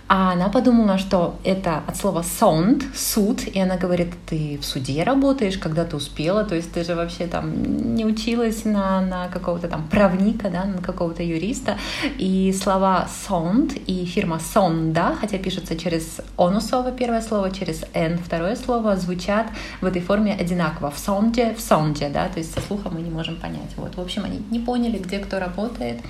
А 0.07 0.33
она 0.33 0.51
подумала, 0.51 0.99
что 0.99 1.39
это 1.45 1.83
от 1.87 1.97
слова 1.97 2.21
sound, 2.21 2.85
суд, 2.95 3.43
и 3.47 3.59
она 3.59 3.77
говорит, 3.77 4.13
ты 4.27 4.59
в 4.61 4.65
суде 4.65 5.03
работаешь, 5.03 5.57
когда 5.57 5.85
ты 5.87 5.97
успела, 5.97 6.45
то 6.45 6.55
есть 6.55 6.73
ты 6.73 6.85
же 6.85 6.95
вообще 6.95 7.27
там 7.27 7.95
не 7.95 8.05
училась 8.05 8.67
на, 8.67 9.01
на 9.01 9.29
какого-то 9.29 9.67
там 9.67 9.89
правника, 9.89 10.51
да, 10.51 10.65
на 10.65 10.83
какого-то 10.83 11.23
юриста, 11.23 11.79
и 12.19 12.53
слова 12.53 13.09
sound 13.29 13.83
и 13.87 14.05
фирма 14.05 14.39
sonda, 14.55 15.17
хотя 15.19 15.39
пишется 15.39 15.75
через 15.75 16.21
онусово 16.37 16.93
первое 16.93 17.23
слово, 17.23 17.51
через 17.51 17.85
n 17.95 18.19
второе 18.19 18.57
слово, 18.57 18.97
звучат 18.97 19.47
в 19.81 19.87
этой 19.87 20.03
форме 20.03 20.35
одинаково, 20.35 20.91
в 20.91 20.99
сонде, 20.99 21.55
в 21.55 21.61
сонде, 21.61 22.11
да, 22.11 22.29
то 22.29 22.39
есть 22.39 22.53
со 22.53 22.61
слухом 22.61 22.95
мы 22.95 23.01
не 23.01 23.11
можем 23.11 23.37
понять, 23.37 23.71
вот, 23.77 23.97
в 23.97 24.01
общем, 24.01 24.25
они 24.25 24.43
не 24.51 24.59
поняли, 24.59 24.99
где 24.99 25.19
кто 25.19 25.39
работает. 25.39 26.01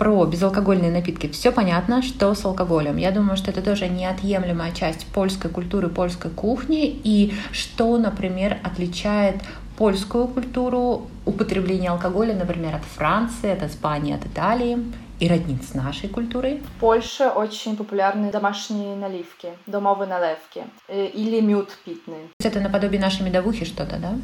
Про 0.00 0.24
безалкогольные 0.24 0.90
напитки 0.90 1.28
все 1.28 1.52
понятно, 1.52 2.00
что 2.00 2.34
с 2.34 2.42
алкоголем. 2.46 2.96
Я 2.96 3.10
думаю, 3.10 3.36
что 3.36 3.50
это 3.50 3.60
тоже 3.60 3.86
неотъемлемая 3.86 4.72
часть 4.72 5.06
польской 5.08 5.50
культуры, 5.50 5.90
польской 5.90 6.30
кухни, 6.30 6.86
и 7.04 7.34
что, 7.52 7.98
например, 7.98 8.56
отличает 8.64 9.42
польскую 9.76 10.26
культуру 10.26 11.10
употребления 11.26 11.90
алкоголя, 11.90 12.34
например, 12.34 12.76
от 12.76 12.82
Франции, 12.82 13.50
от 13.50 13.62
Испании, 13.62 14.14
от 14.14 14.24
Италии 14.24 14.78
и 15.18 15.28
роднит 15.28 15.62
с 15.64 15.74
нашей 15.74 16.08
культурой. 16.08 16.62
В 16.76 16.80
Польше 16.80 17.24
очень 17.28 17.76
популярны 17.76 18.32
домашние 18.32 18.96
наливки, 18.96 19.48
домовые 19.66 20.08
наливки 20.08 20.64
э, 20.88 21.08
или 21.08 21.42
мед 21.42 21.76
питный. 21.84 22.30
Это 22.42 22.60
наподобие 22.60 23.02
нашей 23.02 23.26
медовухи 23.26 23.66
что-то, 23.66 23.98
да? 23.98 24.14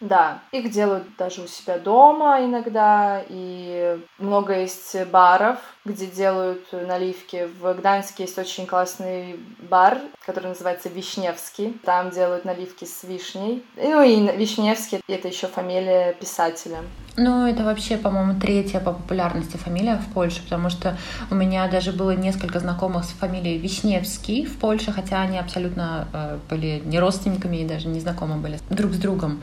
Да, 0.00 0.40
их 0.52 0.70
делают 0.70 1.04
даже 1.16 1.42
у 1.42 1.46
себя 1.46 1.78
дома 1.78 2.44
иногда, 2.44 3.22
и 3.28 3.98
много 4.18 4.58
есть 4.58 4.96
баров, 5.06 5.58
где 5.84 6.06
делают 6.06 6.70
наливки. 6.72 7.48
В 7.60 7.72
Гданьске 7.74 8.24
есть 8.24 8.38
очень 8.38 8.66
классный 8.66 9.40
бар, 9.70 9.98
который 10.24 10.48
называется 10.48 10.88
Вишневский. 10.88 11.78
Там 11.84 12.10
делают 12.10 12.44
наливки 12.44 12.84
с 12.84 13.04
вишней. 13.04 13.64
Ну 13.76 14.02
и 14.02 14.36
Вишневский— 14.36 15.00
это 15.08 15.28
еще 15.28 15.46
фамилия 15.46 16.12
писателя. 16.12 16.78
Ну, 17.18 17.46
это 17.46 17.64
вообще, 17.64 17.96
по-моему, 17.96 18.38
третья 18.38 18.78
по 18.78 18.92
популярности 18.92 19.56
фамилия 19.56 19.96
в 19.96 20.12
Польше, 20.12 20.42
потому 20.42 20.68
что 20.68 20.98
у 21.30 21.34
меня 21.34 21.66
даже 21.68 21.92
было 21.92 22.10
несколько 22.10 22.60
знакомых 22.60 23.04
с 23.04 23.12
фамилией 23.12 23.56
Вишневский 23.56 24.44
в 24.44 24.58
Польше, 24.58 24.92
хотя 24.92 25.22
они 25.22 25.38
абсолютно 25.38 26.08
э, 26.12 26.38
были 26.50 26.82
не 26.84 26.98
родственниками 26.98 27.56
и 27.56 27.66
даже 27.66 27.88
не 27.88 28.00
знакомы 28.00 28.36
были 28.36 28.58
друг 28.68 28.92
с 28.92 28.98
другом. 28.98 29.40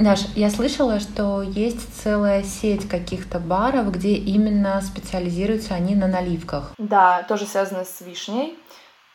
Даш, 0.00 0.20
я 0.34 0.48
слышала, 0.48 0.98
что 0.98 1.42
есть 1.42 2.02
целая 2.02 2.42
сеть 2.42 2.88
каких-то 2.88 3.38
баров, 3.38 3.92
где 3.92 4.14
именно 4.14 4.80
специализируются 4.80 5.74
они 5.74 5.94
на 5.94 6.06
наливках. 6.06 6.72
Да, 6.78 7.22
тоже 7.24 7.44
связано 7.44 7.84
с 7.84 8.00
вишней. 8.00 8.58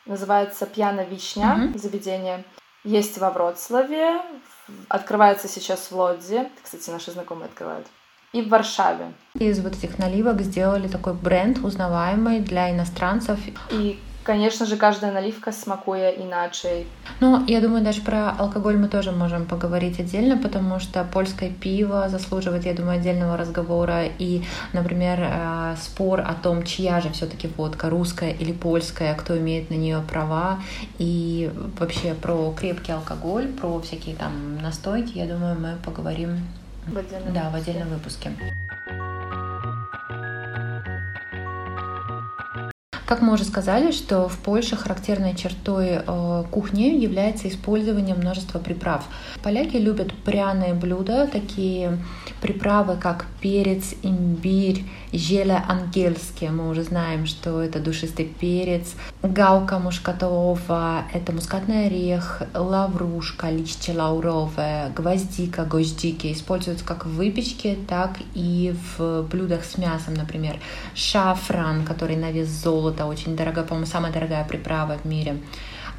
Называется 0.06 0.64
«Пьяна 0.64 1.00
вишня» 1.00 1.56
mm-hmm. 1.58 1.78
заведение. 1.78 2.44
Есть 2.84 3.18
во 3.18 3.30
Вроцлаве, 3.30 4.22
открывается 4.88 5.48
сейчас 5.48 5.90
в 5.90 5.92
Лодзе. 5.92 6.48
Кстати, 6.62 6.88
наши 6.90 7.10
знакомые 7.10 7.46
открывают. 7.46 7.88
И 8.32 8.40
в 8.42 8.48
Варшаве. 8.48 9.12
Из 9.34 9.58
вот 9.58 9.72
этих 9.72 9.98
наливок 9.98 10.40
сделали 10.42 10.86
такой 10.86 11.14
бренд 11.14 11.58
узнаваемый 11.64 12.38
для 12.38 12.70
иностранцев. 12.70 13.40
И 13.70 13.98
Конечно 14.26 14.66
же, 14.66 14.76
каждая 14.76 15.12
наливка 15.12 15.52
смакуя 15.52 16.10
иначе. 16.10 16.84
Ну, 17.20 17.44
я 17.46 17.60
думаю, 17.60 17.84
даже 17.84 18.00
про 18.00 18.30
алкоголь 18.30 18.76
мы 18.76 18.88
тоже 18.88 19.12
можем 19.12 19.46
поговорить 19.46 20.00
отдельно, 20.00 20.36
потому 20.36 20.80
что 20.80 21.04
польское 21.04 21.50
пиво 21.50 22.08
заслуживает, 22.08 22.66
я 22.66 22.74
думаю, 22.74 22.98
отдельного 22.98 23.36
разговора. 23.36 24.06
И, 24.18 24.42
например, 24.72 25.20
э, 25.20 25.76
спор 25.80 26.22
о 26.22 26.34
том, 26.34 26.64
чья 26.64 27.00
же 27.00 27.10
все-таки 27.10 27.48
водка, 27.56 27.88
русская 27.88 28.32
или 28.32 28.50
польская, 28.50 29.14
кто 29.14 29.38
имеет 29.38 29.70
на 29.70 29.74
нее 29.74 30.02
права, 30.10 30.58
и 30.98 31.52
вообще 31.78 32.14
про 32.14 32.52
крепкий 32.58 32.90
алкоголь, 32.90 33.46
про 33.46 33.80
всякие 33.80 34.16
там 34.16 34.58
настойки, 34.60 35.18
я 35.18 35.26
думаю, 35.26 35.56
мы 35.60 35.76
поговорим 35.84 36.40
в 36.88 36.98
отдельном 36.98 37.32
да, 37.32 37.50
в 37.50 37.54
отдельном 37.54 37.90
выпуске. 37.90 38.32
Как 43.06 43.22
мы 43.22 43.34
уже 43.34 43.44
сказали, 43.44 43.92
что 43.92 44.28
в 44.28 44.36
Польше 44.38 44.74
характерной 44.74 45.36
чертой 45.36 46.00
э, 46.04 46.44
кухни 46.50 46.86
является 47.00 47.48
использование 47.48 48.16
множества 48.16 48.58
приправ. 48.58 49.04
Поляки 49.44 49.76
любят 49.76 50.12
пряные 50.12 50.74
блюда, 50.74 51.28
такие 51.28 51.98
приправы, 52.42 52.96
как 52.96 53.26
перец, 53.40 53.94
имбирь, 54.02 54.82
желе 55.18 55.62
ангельские. 55.68 56.50
Мы 56.50 56.68
уже 56.68 56.82
знаем, 56.82 57.26
что 57.26 57.60
это 57.62 57.80
душистый 57.80 58.26
перец. 58.26 58.94
Галка 59.22 59.78
мушкатова— 59.78 61.04
это 61.12 61.32
мускатный 61.32 61.86
орех, 61.86 62.42
лаврушка, 62.54 63.50
листья 63.50 63.94
лауровые, 63.94 64.92
гвоздика, 64.94 65.64
гвоздики. 65.64 66.32
Используются 66.32 66.84
как 66.84 67.06
в 67.06 67.14
выпечке, 67.14 67.76
так 67.88 68.18
и 68.34 68.74
в 68.96 69.22
блюдах 69.22 69.64
с 69.64 69.78
мясом, 69.78 70.14
например. 70.14 70.58
Шафран, 70.94 71.84
который 71.84 72.16
на 72.16 72.30
вес 72.30 72.48
золота, 72.48 73.06
очень 73.06 73.36
дорогая, 73.36 73.64
по-моему, 73.64 73.86
самая 73.86 74.12
дорогая 74.12 74.44
приправа 74.44 74.98
в 75.02 75.06
мире. 75.06 75.38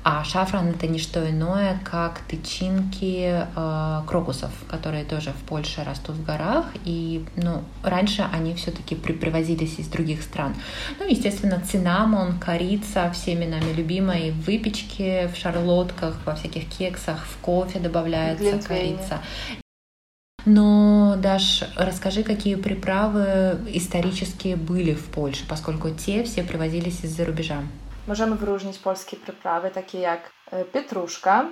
А 0.09 0.23
шафран 0.23 0.69
это 0.69 0.87
не 0.87 0.99
что 0.99 1.29
иное, 1.29 1.81
как 1.83 2.19
тычинки 2.29 3.45
э, 3.53 4.01
крокусов, 4.07 4.51
которые 4.69 5.03
тоже 5.03 5.31
в 5.31 5.45
Польше 5.45 5.83
растут 5.83 6.15
в 6.15 6.23
горах. 6.23 6.67
И 6.85 7.25
ну, 7.35 7.61
раньше 7.83 8.25
они 8.31 8.55
все-таки 8.55 8.95
при 8.95 9.11
привозились 9.11 9.79
из 9.79 9.89
других 9.89 10.21
стран. 10.21 10.55
Ну, 10.97 11.05
естественно, 11.05 11.59
цинамон, 11.59 12.39
корица, 12.39 13.11
всеми 13.11 13.43
нами 13.43 13.73
любимые 13.73 14.31
в 14.31 14.45
выпечке, 14.45 15.27
в 15.27 15.35
шарлотках, 15.35 16.15
во 16.25 16.35
всяких 16.35 16.69
кексах, 16.69 17.25
в 17.25 17.37
кофе 17.41 17.79
добавляется 17.79 18.51
Глинтвейне. 18.51 18.95
корица. 18.99 19.19
Но, 20.45 21.17
Даш, 21.21 21.65
расскажи, 21.75 22.23
какие 22.23 22.55
приправы 22.55 23.59
исторические 23.73 24.55
были 24.55 24.93
в 24.93 25.03
Польше, 25.07 25.43
поскольку 25.49 25.89
те 25.89 26.23
все 26.23 26.43
привозились 26.43 27.03
из-за 27.03 27.25
рубежа. 27.25 27.57
możemy 28.07 28.35
wyróżnić 28.35 28.77
polskie 28.77 29.17
przyprawy, 29.17 29.71
takie 29.71 29.99
jak 29.99 30.31
e, 30.51 30.65
pietruszka, 30.65 31.45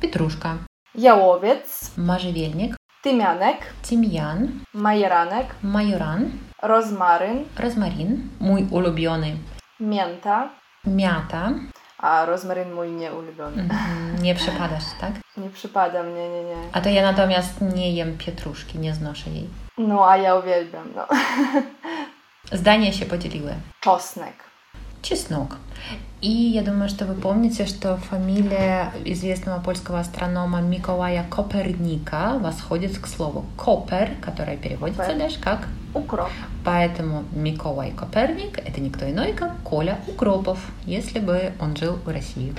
pietruszka, 0.00 0.56
jałowiec, 0.94 1.90
marzywielnik, 1.96 2.76
tymianek, 3.02 3.56
tymian, 3.88 4.48
majeranek, 4.74 5.46
majoran, 5.62 6.30
rozmaryn, 6.62 7.44
rozmarin, 7.58 8.28
mój 8.40 8.66
ulubiony, 8.70 9.36
mięta, 9.80 10.48
miata, 10.86 11.52
a 11.98 12.24
rozmaryn 12.24 12.72
mój 12.72 12.90
nieulubiony. 12.90 13.62
Mhm. 13.62 14.22
Nie 14.22 14.34
przepadasz, 14.34 14.84
tak? 15.00 15.12
Nie 15.42 15.50
przypadam, 15.50 16.14
nie, 16.14 16.28
nie, 16.28 16.44
nie. 16.44 16.56
A 16.72 16.80
to 16.80 16.88
ja 16.88 17.02
natomiast 17.02 17.60
nie 17.60 17.92
jem 17.92 18.18
pietruszki, 18.18 18.78
nie 18.78 18.94
znoszę 18.94 19.30
jej. 19.30 19.48
No, 19.78 20.08
a 20.10 20.16
ja 20.16 20.34
uwielbiam, 20.34 20.88
no. 20.96 21.06
Zdania 22.58 22.92
się 22.92 23.06
podzieliły. 23.06 23.54
Czosnek. 23.80 24.34
Чеснок. 25.02 25.56
И 26.20 26.30
я 26.30 26.62
думаю, 26.62 26.88
что 26.88 27.04
вы 27.04 27.14
помните, 27.14 27.64
что 27.64 27.96
фамилия 27.96 28.92
известного 29.04 29.60
польского 29.60 30.00
астронома 30.00 30.60
Миколая 30.60 31.24
Коперника 31.30 32.38
восходит 32.40 32.98
к 32.98 33.06
слову 33.06 33.46
«копер», 33.56 34.16
которое 34.20 34.56
переводится 34.56 35.04
Копер. 35.04 35.18
даже 35.18 35.38
как 35.38 35.68
«укроп». 35.94 36.28
Поэтому 36.64 37.24
Миколай 37.30 37.92
Коперник— 37.92 38.58
это 38.66 38.80
никто 38.80 39.08
иной, 39.08 39.32
как 39.32 39.62
Коля 39.62 40.00
Укропов, 40.08 40.58
если 40.84 41.20
бы 41.20 41.52
он 41.60 41.76
жил 41.76 41.94
в 41.94 42.08
России. 42.08 42.52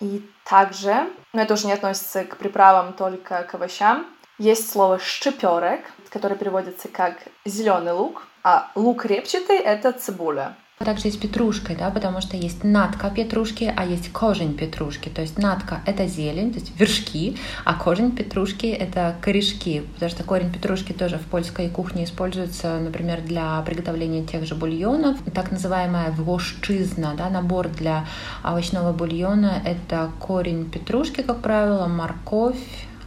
И 0.00 0.26
также, 0.48 1.10
но 1.34 1.42
это 1.42 1.52
уже 1.52 1.66
не 1.66 1.74
относится 1.74 2.24
к 2.24 2.38
приправам, 2.38 2.94
только 2.94 3.42
к 3.42 3.54
овощам, 3.54 4.06
Есть 4.38 4.70
слово 4.70 4.98
«шчеперек», 4.98 5.80
которое 6.08 6.34
переводится 6.36 6.88
как 6.88 7.18
«зеленый 7.44 7.92
лук», 7.92 8.26
а 8.42 8.70
лук 8.74 9.04
репчатый— 9.04 9.58
это 9.64 9.92
цибуля. 9.92 10.56
Также 10.82 11.08
есть 11.08 11.20
петрушкой, 11.20 11.76
да, 11.76 11.90
потому 11.90 12.22
что 12.22 12.38
есть 12.38 12.64
натка 12.64 13.10
петрушки, 13.10 13.70
а 13.76 13.84
есть 13.84 14.10
кожень 14.12 14.56
петрушки. 14.56 15.10
То 15.10 15.20
есть 15.20 15.36
натка— 15.36 15.82
это 15.86 16.06
зелень, 16.06 16.54
то 16.54 16.58
есть 16.58 16.72
вершки, 16.80 17.36
а 17.66 17.74
кожень 17.74 18.12
петрушки— 18.12 18.64
это 18.68 19.14
корешки, 19.20 19.82
потому 19.92 20.10
что 20.10 20.24
корень 20.24 20.50
петрушки 20.50 20.94
тоже 20.94 21.18
в 21.18 21.26
польской 21.26 21.68
кухне 21.68 22.04
используется, 22.04 22.78
например, 22.78 23.20
для 23.20 23.60
приготовления 23.60 24.24
тех 24.24 24.46
же 24.46 24.54
бульонов. 24.54 25.18
Так 25.34 25.50
называемая 25.50 26.12
вошчизна, 26.12 27.12
да, 27.14 27.28
набор 27.28 27.68
для 27.68 28.06
овощного 28.42 28.94
бульона— 28.94 29.60
это 29.66 30.10
корень 30.18 30.70
петрушки, 30.70 31.20
как 31.20 31.42
правило, 31.42 31.88
морковь, 31.88 32.56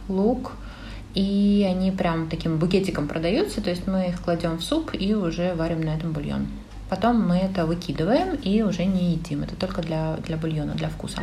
лук— 0.06 0.52
и 1.14 1.66
они 1.68 1.90
прям 1.90 2.28
таким 2.28 2.58
букетиком 2.58 3.08
продаются, 3.08 3.60
то 3.60 3.70
есть 3.70 3.86
мы 3.86 4.08
их 4.08 4.20
кладем 4.20 4.58
в 4.58 4.62
суп 4.62 4.90
и 4.92 5.14
уже 5.14 5.54
варим 5.54 5.80
на 5.80 5.94
этом 5.94 6.12
бульон. 6.12 6.48
Потом 6.90 7.26
мы 7.26 7.36
это 7.36 7.66
выкидываем 7.66 8.34
и 8.34 8.62
уже 8.62 8.84
не 8.84 9.12
едим. 9.12 9.42
Это 9.42 9.56
только 9.56 9.82
для, 9.82 10.16
для 10.18 10.36
бульона, 10.36 10.74
для 10.74 10.88
вкуса. 10.88 11.22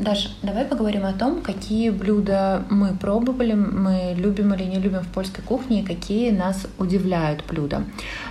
Даша, 0.00 0.30
давай 0.42 0.64
поговорим 0.64 1.04
о 1.04 1.12
том, 1.12 1.42
какие 1.42 1.90
блюда 1.90 2.64
мы 2.70 2.94
пробовали, 2.94 3.52
мы 3.52 4.14
любим 4.16 4.54
или 4.54 4.64
не 4.64 4.76
любим 4.76 5.00
в 5.00 5.08
польской 5.08 5.44
кухне, 5.44 5.82
и 5.82 5.84
какие 5.84 6.30
нас 6.30 6.66
удивляют 6.78 7.44
блюда. 7.46 7.84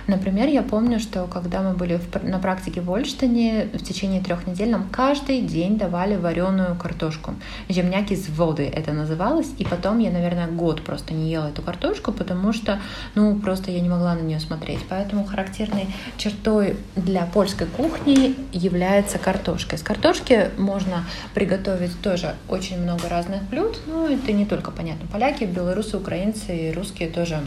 Например, 0.08 0.48
я 0.48 0.62
помню, 0.62 0.98
что 0.98 1.28
когда 1.28 1.62
мы 1.62 1.74
были 1.74 1.98
в, 1.98 2.24
на 2.24 2.40
практике 2.40 2.80
в 2.80 2.92
Ольштине, 2.92 3.68
в 3.72 3.84
течение 3.84 4.20
трех 4.20 4.48
недель 4.48 4.70
нам 4.70 4.88
каждый 4.90 5.42
день 5.42 5.78
давали 5.78 6.16
вареную 6.16 6.74
картошку. 6.74 7.36
Земняки 7.68 8.16
с 8.16 8.28
воды 8.28 8.64
это 8.64 8.92
называлось, 8.92 9.52
и 9.58 9.64
потом 9.64 10.00
я, 10.00 10.10
наверное, 10.10 10.48
год 10.48 10.82
просто 10.82 11.14
не 11.14 11.30
ела 11.30 11.50
эту 11.50 11.62
картошку, 11.62 12.10
потому 12.10 12.52
что, 12.52 12.80
ну, 13.14 13.38
просто 13.38 13.70
я 13.70 13.78
не 13.78 13.88
могла 13.88 14.16
на 14.16 14.22
нее 14.22 14.40
смотреть. 14.40 14.80
Поэтому 14.88 15.24
характерной 15.24 15.86
чертой 16.16 16.78
для 16.96 17.26
польской 17.26 17.68
кухни 17.68 18.34
является 18.50 19.18
картошка. 19.18 19.76
Из 19.76 19.82
картошки 19.82 20.50
можно 20.58 21.04
приготовить 21.32 21.59
готовить 21.60 22.00
тоже 22.00 22.34
очень 22.48 22.80
много 22.80 23.08
разных 23.08 23.42
блюд. 23.44 23.78
Ну, 23.86 24.08
это 24.08 24.32
не 24.32 24.46
только, 24.46 24.70
понятно, 24.70 25.06
поляки, 25.12 25.44
белорусы, 25.44 25.96
украинцы 25.96 26.56
и 26.56 26.72
русские 26.72 27.10
тоже 27.10 27.40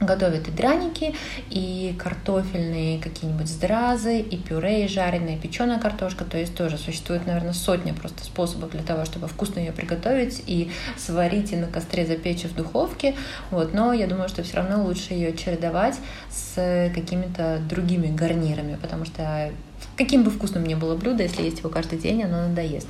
готовят 0.00 0.48
и 0.48 0.50
драники, 0.50 1.14
и 1.48 1.94
картофельные 1.96 3.00
какие-нибудь 3.00 3.46
здразы, 3.46 4.18
и 4.18 4.36
пюре, 4.36 4.84
и 4.84 4.88
жареная, 4.88 5.36
и 5.36 5.38
печеная 5.38 5.78
картошка. 5.78 6.24
То 6.24 6.38
есть 6.38 6.56
тоже 6.56 6.76
существует, 6.76 7.24
наверное, 7.24 7.52
сотня 7.52 7.94
просто 7.94 8.24
способов 8.24 8.70
для 8.70 8.82
того, 8.82 9.04
чтобы 9.04 9.28
вкусно 9.28 9.60
ее 9.60 9.70
приготовить 9.70 10.42
и 10.46 10.72
сварить, 10.96 11.52
и 11.52 11.56
на 11.56 11.68
костре 11.68 12.04
запечь 12.04 12.42
в 12.42 12.54
духовке. 12.54 13.14
Вот. 13.50 13.74
Но 13.74 13.92
я 13.92 14.08
думаю, 14.08 14.28
что 14.28 14.42
все 14.42 14.56
равно 14.56 14.82
лучше 14.82 15.14
ее 15.14 15.36
чередовать 15.36 15.94
с 16.30 16.90
какими-то 16.92 17.60
другими 17.68 18.08
гарнирами, 18.08 18.76
потому 18.82 19.04
что 19.04 19.52
каким 19.96 20.24
бы 20.24 20.30
вкусным 20.30 20.64
ни 20.64 20.74
было 20.74 20.96
блюдо, 20.96 21.22
если 21.22 21.42
есть 21.42 21.58
его 21.58 21.68
каждый 21.68 21.98
день, 21.98 22.22
оно 22.22 22.48
надоест. 22.48 22.88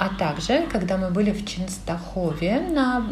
А 0.00 0.08
также, 0.08 0.66
когда 0.72 0.96
мы 0.96 1.10
были 1.10 1.30
в 1.30 1.44
Чинстахове 1.44 2.58
на, 2.60 3.06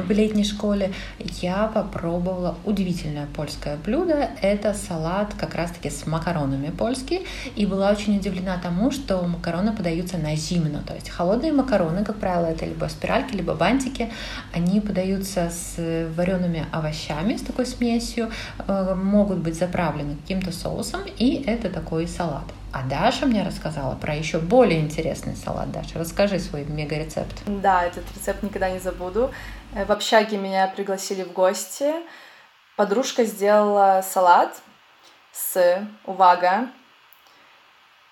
в 0.00 0.10
летней 0.10 0.44
школе, 0.44 0.94
я 1.42 1.66
попробовала 1.66 2.56
удивительное 2.64 3.26
польское 3.36 3.76
блюдо. 3.76 4.30
Это 4.40 4.72
салат 4.72 5.34
как 5.34 5.54
раз-таки 5.54 5.90
с 5.90 6.06
макаронами 6.06 6.70
польский. 6.70 7.26
И 7.54 7.66
была 7.66 7.90
очень 7.90 8.16
удивлена 8.16 8.56
тому, 8.56 8.90
что 8.90 9.20
макароны 9.20 9.76
подаются 9.76 10.16
на 10.16 10.34
зимно. 10.34 10.80
То 10.86 10.94
есть 10.94 11.10
холодные 11.10 11.52
макароны, 11.52 12.02
как 12.02 12.16
правило, 12.16 12.46
это 12.46 12.64
либо 12.64 12.86
спиральки, 12.86 13.34
либо 13.34 13.54
бантики. 13.54 14.10
Они 14.54 14.80
подаются 14.80 15.50
с 15.50 15.76
вареными 16.16 16.64
овощами, 16.72 17.36
с 17.36 17.42
такой 17.42 17.66
смесью, 17.66 18.30
э, 18.66 18.94
могут 18.94 19.36
быть 19.40 19.58
заправлены 19.58 20.16
каким-то 20.16 20.50
соусом. 20.50 21.02
И 21.18 21.44
это 21.46 21.68
такой 21.68 22.08
салат. 22.08 22.44
А 22.72 22.82
Даша 22.82 23.26
мне 23.26 23.42
рассказала 23.42 23.94
про 23.96 24.14
еще 24.14 24.38
более 24.38 24.80
интересный 24.80 25.36
салат. 25.36 25.70
Даша, 25.70 25.98
расскажи 25.98 26.38
свой 26.38 26.64
мега-рецепт. 26.64 27.42
Да, 27.46 27.84
этот 27.84 28.04
рецепт 28.16 28.42
никогда 28.42 28.70
не 28.70 28.78
забуду. 28.78 29.30
Э, 29.74 29.84
в 29.84 29.92
общаге 29.92 30.38
меня 30.38 30.66
пригласили 30.68 31.22
в 31.22 31.32
гости. 31.32 31.92
Подружка 32.76 33.24
сделала 33.24 34.02
салат 34.02 34.62
с, 35.32 35.86
увага, 36.06 36.68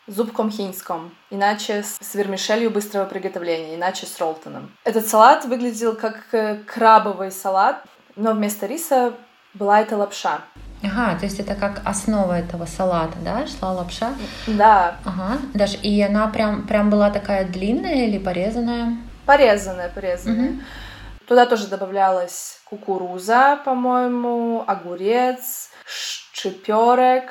зубком 0.07 0.51
хинском, 0.51 1.15
иначе 1.31 1.83
с 1.83 2.15
вермишелью 2.15 2.71
быстрого 2.71 3.07
приготовления, 3.07 3.77
иначе 3.77 4.05
с 4.05 4.19
ролтоном. 4.19 4.77
Этот 4.85 5.07
салат 5.07 5.47
выглядел 5.47 5.97
как 5.97 6.27
э, 6.33 6.57
крабовый 6.67 7.31
салат, 7.31 7.83
но 8.15 8.33
вместо 8.33 8.67
риса 8.67 9.15
была 9.55 9.81
эта 9.81 9.97
лапша. 9.97 10.43
Ага, 10.83 11.19
то 11.19 11.27
есть 11.27 11.39
это 11.39 11.55
как 11.55 11.83
основа 11.85 12.39
этого 12.39 12.65
салата, 12.65 13.19
да, 13.23 13.47
шла 13.47 13.73
лапша? 13.73 14.15
Да. 14.47 14.97
Ага, 15.05 15.39
даже 15.53 15.77
и 15.77 16.01
она 16.01 16.27
прям, 16.29 16.67
прям 16.67 16.89
была 16.89 17.11
такая 17.11 17.45
длинная 17.45 18.07
или 18.07 18.19
порезанная? 18.19 18.97
Порезанная, 19.27 19.91
порезанная. 19.91 20.51
Угу. 20.51 20.61
Туда 21.29 21.47
тоже 21.47 21.67
добавлялась 21.69 22.61
кукуруза, 22.65 23.61
по-моему, 23.65 24.65
огурец, 24.67 25.69
шиперек, 26.33 27.31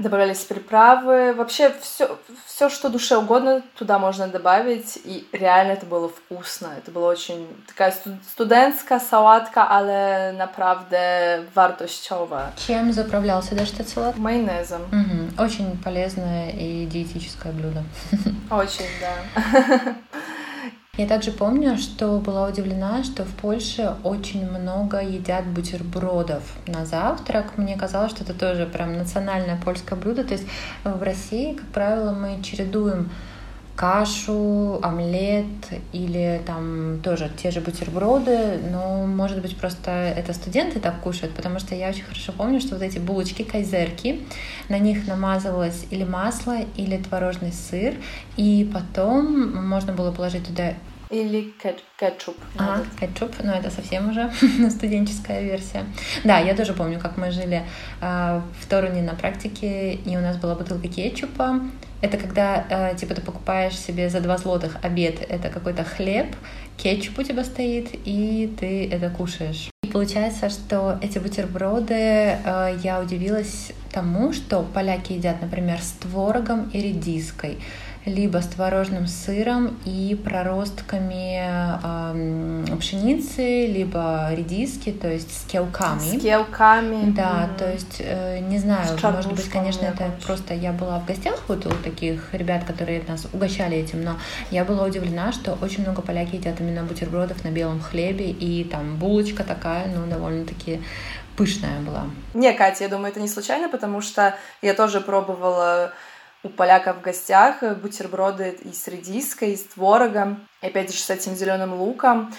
добавлялись 0.00 0.44
приправы. 0.44 1.34
Вообще 1.34 1.72
все, 1.80 2.18
все, 2.46 2.68
что 2.68 2.88
душе 2.88 3.16
угодно, 3.16 3.62
туда 3.76 3.98
можно 3.98 4.26
добавить. 4.26 4.98
И 5.04 5.26
реально 5.32 5.72
это 5.72 5.86
было 5.86 6.08
вкусно. 6.08 6.68
Это 6.78 6.90
была 6.90 7.08
очень 7.08 7.46
такая 7.66 7.94
студентская 8.32 9.00
салатка, 9.00 9.66
але 9.68 10.32
naprawdę 10.32 11.44
wartościowa. 11.54 12.52
Чем 12.66 12.92
заправлялся 12.92 13.54
даже 13.54 13.74
этот 13.74 13.88
салат? 13.88 14.16
Майонезом. 14.16 14.82
Угу. 14.82 15.42
Очень 15.44 15.78
полезное 15.82 16.50
и 16.50 16.86
диетическое 16.86 17.52
блюдо. 17.52 17.84
Очень, 18.50 18.86
да. 19.00 19.94
Я 20.96 21.06
также 21.06 21.30
помню, 21.30 21.78
что 21.78 22.18
была 22.18 22.48
удивлена, 22.48 23.04
что 23.04 23.24
в 23.24 23.34
Польше 23.36 23.94
очень 24.02 24.46
много 24.50 25.00
едят 25.00 25.46
бутербродов 25.46 26.42
на 26.66 26.84
завтрак. 26.84 27.56
Мне 27.56 27.76
казалось, 27.76 28.10
что 28.10 28.24
это 28.24 28.34
тоже 28.34 28.66
прям 28.66 28.94
национальное 28.94 29.58
польское 29.64 29.98
блюдо. 29.98 30.24
То 30.24 30.34
есть 30.34 30.46
в 30.84 31.02
России, 31.02 31.54
как 31.54 31.66
правило, 31.68 32.12
мы 32.12 32.42
чередуем 32.42 33.08
кашу, 33.80 34.78
омлет 34.82 35.46
или 35.92 36.42
там 36.44 37.00
тоже 37.02 37.30
те 37.42 37.50
же 37.50 37.62
бутерброды, 37.62 38.60
но 38.70 39.06
может 39.06 39.40
быть 39.40 39.56
просто 39.56 39.90
это 39.90 40.34
студенты 40.34 40.80
так 40.80 41.00
кушают, 41.00 41.34
потому 41.34 41.58
что 41.60 41.74
я 41.74 41.88
очень 41.88 42.02
хорошо 42.02 42.32
помню, 42.32 42.60
что 42.60 42.74
вот 42.74 42.82
эти 42.82 42.98
булочки 42.98 43.42
кайзерки, 43.42 44.20
на 44.68 44.78
них 44.78 45.06
намазывалось 45.06 45.86
или 45.90 46.04
масло, 46.04 46.58
или 46.76 46.98
творожный 46.98 47.52
сыр, 47.52 47.94
и 48.36 48.70
потом 48.70 49.66
можно 49.66 49.94
было 49.94 50.12
положить 50.12 50.46
туда 50.46 50.74
или 51.10 51.52
кетчуп. 51.98 52.36
А, 52.56 52.82
кетчуп, 52.98 53.32
но 53.42 53.52
это 53.52 53.70
совсем 53.70 54.10
уже 54.10 54.30
студенческая 54.70 55.42
версия. 55.42 55.84
Да, 56.24 56.38
я 56.38 56.54
тоже 56.54 56.72
помню, 56.72 56.98
как 57.00 57.16
мы 57.16 57.30
жили 57.30 57.62
э, 58.00 58.40
в 58.60 58.66
Торуне 58.68 59.02
на 59.02 59.14
практике, 59.14 59.94
и 59.94 60.16
у 60.16 60.20
нас 60.20 60.36
была 60.36 60.54
бутылка 60.54 60.88
кетчупа. 60.88 61.60
Это 62.00 62.16
когда, 62.16 62.64
э, 62.70 62.96
типа, 62.96 63.14
ты 63.14 63.20
покупаешь 63.20 63.76
себе 63.76 64.08
за 64.08 64.20
два 64.20 64.38
злотых 64.38 64.78
обед, 64.82 65.20
это 65.28 65.50
какой-то 65.50 65.84
хлеб, 65.84 66.34
кетчуп 66.76 67.18
у 67.18 67.22
тебя 67.22 67.44
стоит, 67.44 67.90
и 67.92 68.54
ты 68.58 68.88
это 68.88 69.10
кушаешь. 69.10 69.68
И 69.82 69.88
получается, 69.88 70.48
что 70.48 70.98
эти 71.02 71.18
бутерброды, 71.18 71.94
э, 71.94 72.78
я 72.82 73.00
удивилась 73.00 73.72
тому, 73.92 74.32
что 74.32 74.62
поляки 74.62 75.12
едят, 75.12 75.42
например, 75.42 75.80
с 75.80 75.90
творогом 75.92 76.70
и 76.72 76.80
редиской 76.80 77.58
либо 78.06 78.38
с 78.38 78.46
творожным 78.46 79.06
сыром 79.06 79.78
и 79.84 80.18
проростками 80.24 81.42
э, 82.72 82.76
пшеницы, 82.78 83.66
либо 83.66 84.32
редиски, 84.32 84.90
то 84.90 85.08
есть 85.08 85.30
с 85.36 85.44
келками. 85.50 85.98
С 85.98 86.20
келками. 86.20 87.10
Да, 87.10 87.44
mm-hmm. 87.44 87.58
то 87.58 87.70
есть, 87.70 87.96
э, 87.98 88.38
не 88.38 88.58
знаю, 88.58 88.98
может 89.02 89.32
быть, 89.32 89.48
конечно, 89.50 89.84
это 89.84 90.04
больше. 90.04 90.26
просто 90.26 90.54
я 90.54 90.72
была 90.72 90.98
в 90.98 91.06
гостях 91.06 91.38
вот 91.48 91.66
у 91.66 91.70
таких 91.70 92.32
ребят, 92.32 92.64
которые 92.64 93.02
нас 93.06 93.26
угощали 93.32 93.76
этим, 93.76 94.02
но 94.02 94.16
я 94.50 94.64
была 94.64 94.84
удивлена, 94.84 95.32
что 95.32 95.58
очень 95.60 95.82
много 95.82 96.00
поляки 96.00 96.36
едят 96.36 96.58
именно 96.60 96.82
бутербродов 96.84 97.44
на 97.44 97.48
белом 97.48 97.80
хлебе, 97.80 98.30
и 98.30 98.64
там 98.64 98.96
булочка 98.96 99.44
такая, 99.44 99.88
ну, 99.94 100.06
довольно-таки 100.06 100.80
пышная 101.36 101.80
была. 101.80 102.04
Не, 102.34 102.52
Катя, 102.52 102.84
я 102.84 102.90
думаю, 102.90 103.10
это 103.10 103.20
не 103.20 103.28
случайно, 103.28 103.68
потому 103.68 104.00
что 104.00 104.34
я 104.62 104.74
тоже 104.74 105.00
пробовала 105.00 105.92
у 106.42 106.48
поляков 106.48 106.98
в 106.98 107.00
гостях 107.02 107.62
э, 107.62 107.74
бутерброды 107.74 108.58
и 108.62 108.72
с 108.72 108.88
редиской, 108.88 109.52
и 109.52 109.56
с 109.56 109.64
творогом, 109.64 110.46
и 110.62 110.66
опять 110.66 110.92
же 110.92 110.98
с 110.98 111.10
этим 111.10 111.34
зеленым 111.34 111.74
луком. 111.74 112.34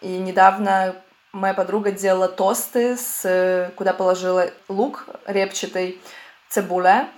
И 0.00 0.08
недавно 0.08 0.96
моя 1.32 1.54
подруга 1.54 1.92
делала 1.92 2.28
тосты, 2.28 2.96
с, 2.96 3.70
куда 3.76 3.92
положила 3.92 4.50
лук 4.68 5.06
репчатый, 5.26 6.00
цибуля, 6.48 7.08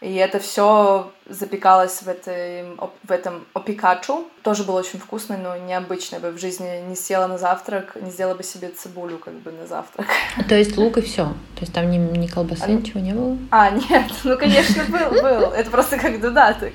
И 0.00 0.14
это 0.14 0.38
все 0.38 1.12
запекалось 1.28 2.00
в, 2.00 2.08
этой, 2.08 2.64
в 3.02 3.10
этом 3.10 3.46
опикачу. 3.52 4.26
Тоже 4.42 4.64
было 4.64 4.78
очень 4.78 4.98
вкусно, 4.98 5.36
но 5.36 5.56
необычно. 5.58 6.16
Я 6.16 6.20
бы 6.22 6.30
в 6.30 6.38
жизни 6.38 6.82
не 6.88 6.96
съела 6.96 7.26
на 7.26 7.36
завтрак, 7.36 7.96
не 8.00 8.10
сделала 8.10 8.34
бы 8.34 8.42
себе 8.42 8.70
цибулю 8.70 9.18
как 9.18 9.34
бы 9.34 9.52
на 9.52 9.66
завтрак. 9.66 10.06
То 10.48 10.54
есть 10.54 10.78
лук 10.78 10.96
и 10.96 11.02
все? 11.02 11.24
То 11.54 11.60
есть 11.60 11.74
там 11.74 11.90
ни, 11.90 11.98
ни 11.98 12.26
колбасы, 12.26 12.64
а, 12.64 12.68
ничего 12.68 13.00
не 13.00 13.12
было? 13.12 13.36
А, 13.50 13.70
нет, 13.70 14.10
ну, 14.24 14.38
конечно, 14.38 14.84
был, 14.84 15.20
был. 15.20 15.52
Это 15.52 15.70
просто 15.70 15.98
как 15.98 16.18
додаток. 16.18 16.72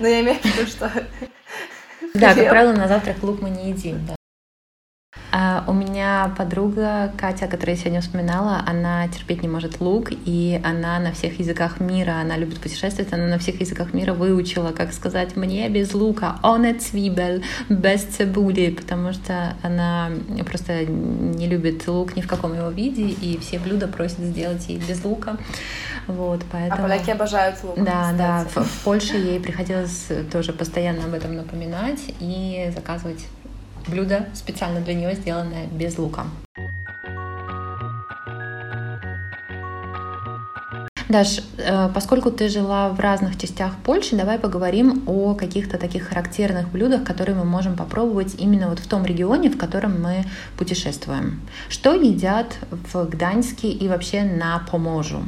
Но 0.00 0.08
я 0.08 0.20
имею 0.20 0.40
в 0.40 0.44
виду, 0.44 0.66
что... 0.66 0.90
Да, 2.14 2.34
как 2.34 2.48
правило, 2.48 2.72
на 2.72 2.88
завтрак 2.88 3.22
лук 3.22 3.40
мы 3.40 3.50
не 3.50 3.70
едим, 3.70 4.04
да. 4.06 4.16
А 5.36 5.64
у 5.66 5.72
меня 5.72 6.32
подруга 6.38 7.12
Катя, 7.16 7.48
которую 7.48 7.74
я 7.74 7.80
сегодня 7.80 8.00
вспоминала, 8.00 8.62
она 8.68 9.08
терпеть 9.08 9.42
не 9.42 9.48
может 9.48 9.80
лук, 9.80 10.10
и 10.12 10.60
она 10.62 11.00
на 11.00 11.10
всех 11.10 11.40
языках 11.40 11.80
мира, 11.80 12.20
она 12.20 12.36
любит 12.36 12.60
путешествовать, 12.60 13.12
она 13.12 13.26
на 13.26 13.40
всех 13.40 13.60
языках 13.60 13.92
мира 13.92 14.14
выучила, 14.14 14.70
как 14.70 14.92
сказать 14.92 15.34
мне 15.34 15.68
без 15.68 15.92
лука, 15.92 16.36
ohne 16.44 16.78
Zwiebel, 16.78 17.42
без 17.68 18.04
цибули, 18.04 18.70
потому 18.70 19.12
что 19.12 19.56
она 19.62 20.12
просто 20.46 20.84
не 20.84 21.48
любит 21.48 21.88
лук 21.88 22.14
ни 22.14 22.20
в 22.20 22.28
каком 22.28 22.54
его 22.56 22.68
виде, 22.68 23.08
и 23.08 23.36
все 23.38 23.58
блюда 23.58 23.88
просят 23.88 24.20
сделать 24.20 24.68
ей 24.68 24.78
без 24.78 25.04
лука. 25.04 25.36
Вот, 26.06 26.42
поэтому... 26.52 26.84
А 26.84 26.88
поляки 26.88 27.10
обожают 27.10 27.56
лук. 27.64 27.74
Да, 27.82 28.12
кстати. 28.12 28.18
да. 28.18 28.46
В, 28.54 28.64
в 28.64 28.84
Польше 28.84 29.16
ей 29.16 29.40
приходилось 29.40 30.06
тоже 30.30 30.52
постоянно 30.52 31.06
об 31.06 31.14
этом 31.14 31.34
напоминать 31.34 32.02
и 32.20 32.70
заказывать 32.72 33.26
блюдо 33.88 34.26
специально 34.34 34.80
для 34.80 34.94
нее 34.94 35.14
сделанное 35.14 35.66
без 35.66 35.98
лука. 35.98 36.26
Даш, 41.08 41.40
э, 41.58 41.90
поскольку 41.94 42.30
ты 42.30 42.48
жила 42.48 42.88
в 42.88 42.98
разных 42.98 43.38
частях 43.38 43.72
Польши, 43.84 44.16
давай 44.16 44.38
поговорим 44.38 45.04
о 45.06 45.34
каких-то 45.34 45.78
таких 45.78 46.08
характерных 46.08 46.68
блюдах, 46.70 47.04
которые 47.04 47.36
мы 47.36 47.44
можем 47.44 47.76
попробовать 47.76 48.34
именно 48.40 48.68
вот 48.68 48.80
в 48.80 48.88
том 48.88 49.04
регионе, 49.04 49.48
в 49.48 49.58
котором 49.58 50.02
мы 50.02 50.24
путешествуем. 50.58 51.40
Что 51.68 51.94
едят 51.94 52.56
в 52.70 53.04
Гданьске 53.04 53.68
и 53.68 53.86
вообще 53.86 54.22
на 54.22 54.66
Поможу? 54.70 55.22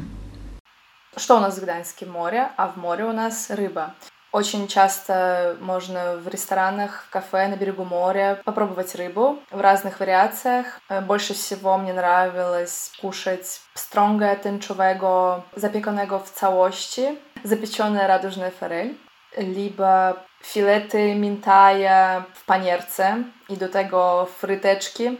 Что 1.15 1.37
у 1.37 1.39
нас 1.39 1.57
в 1.57 1.61
Гданьске? 1.61 2.05
Море, 2.05 2.49
а 2.57 2.67
в 2.67 2.77
море 2.77 3.05
у 3.05 3.13
нас 3.13 3.49
рыба. 3.49 3.93
Очень 4.31 4.67
часто 4.67 5.55
можно 5.61 6.17
в 6.17 6.27
ресторанах, 6.27 7.05
в 7.07 7.09
кафе 7.09 7.47
на 7.47 7.55
берегу 7.55 7.85
моря 7.85 8.41
попробовать 8.43 8.93
рыбу 8.95 9.39
в 9.51 9.61
разных 9.61 9.99
вариациях. 9.99 10.79
Э, 10.89 11.01
больше 11.01 11.33
всего 11.33 11.77
мне 11.77 11.93
нравилось 11.93 12.91
кушать 13.01 13.61
стронга 13.73 14.35
тęczowego, 14.35 15.43
запеканного 15.55 16.19
в 16.19 16.31
całości, 16.33 17.17
запеченная 17.43 18.07
радужная 18.07 18.51
форель, 18.51 18.97
либо 19.37 20.17
filety 20.41 21.15
mintaja 21.15 22.25
w 22.33 22.45
panierce 22.45 23.23
i 23.49 23.57
do 23.57 23.69
tego 23.69 24.27
fryteczki, 24.39 25.17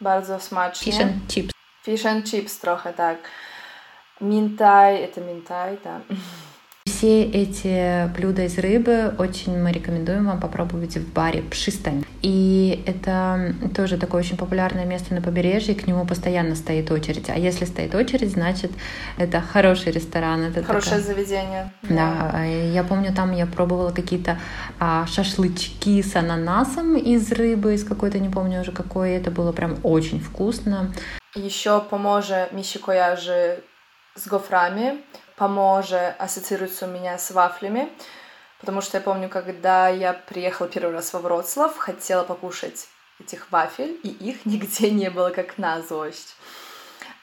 bardzo 0.00 0.40
smacznie. 0.40 0.92
Fish 0.92 1.00
and 1.00 1.12
chips. 1.28 1.52
Fish 1.84 2.06
and 2.06 2.30
chips 2.30 2.58
trochę, 2.58 2.92
tak. 2.92 3.18
Mintaj, 4.20 5.02
это 5.02 5.20
mintaj, 5.20 5.76
tak. 5.76 6.02
Все 6.98 7.22
эти 7.22 8.08
блюда 8.16 8.46
из 8.46 8.58
рыбы 8.58 9.14
очень 9.18 9.56
мы 9.56 9.70
рекомендуем 9.70 10.26
вам 10.26 10.40
попробовать 10.40 10.96
в 10.96 11.12
баре 11.12 11.42
«Пшистань». 11.42 12.04
И 12.22 12.82
это 12.86 13.54
тоже 13.72 13.98
такое 13.98 14.22
очень 14.22 14.36
популярное 14.36 14.84
место 14.84 15.14
на 15.14 15.22
побережье, 15.22 15.76
к 15.76 15.86
нему 15.86 16.04
постоянно 16.04 16.56
стоит 16.56 16.90
очередь. 16.90 17.30
А 17.30 17.36
если 17.36 17.66
стоит 17.66 17.94
очередь, 17.94 18.32
значит, 18.32 18.72
это 19.16 19.40
хороший 19.40 19.92
ресторан. 19.92 20.42
Это 20.42 20.64
Хорошее 20.64 20.98
такое... 20.98 21.14
заведение. 21.14 21.72
Да. 21.82 22.30
да, 22.32 22.42
я 22.42 22.82
помню, 22.82 23.14
там 23.14 23.32
я 23.32 23.46
пробовала 23.46 23.92
какие-то 23.92 24.36
а, 24.80 25.06
шашлычки 25.06 26.02
с 26.02 26.16
ананасом 26.16 26.96
из 26.96 27.30
рыбы, 27.30 27.74
из 27.74 27.84
какой-то, 27.84 28.18
не 28.18 28.28
помню 28.28 28.62
уже 28.62 28.72
какой, 28.72 29.12
это 29.12 29.30
было 29.30 29.52
прям 29.52 29.76
очень 29.84 30.18
вкусно. 30.18 30.92
Еще 31.36 31.80
поможет 31.80 32.50
мишикояжи 32.52 33.60
с 34.16 34.26
гофрами 34.26 34.98
поможе 35.38 36.14
ассоциируется 36.18 36.86
у 36.86 36.90
меня 36.90 37.16
с 37.16 37.30
вафлями, 37.30 37.88
потому 38.60 38.80
что 38.80 38.98
я 38.98 39.02
помню, 39.02 39.28
когда 39.28 39.88
я 39.88 40.12
приехала 40.12 40.68
первый 40.68 40.92
раз 40.92 41.12
во 41.12 41.20
Вроцлав, 41.20 41.76
хотела 41.76 42.24
покушать 42.24 42.88
этих 43.20 43.50
вафель, 43.50 43.98
и 44.02 44.08
их 44.08 44.44
нигде 44.44 44.90
не 44.90 45.10
было, 45.10 45.30
как 45.30 45.56
на 45.56 45.80
злость. 45.80 46.36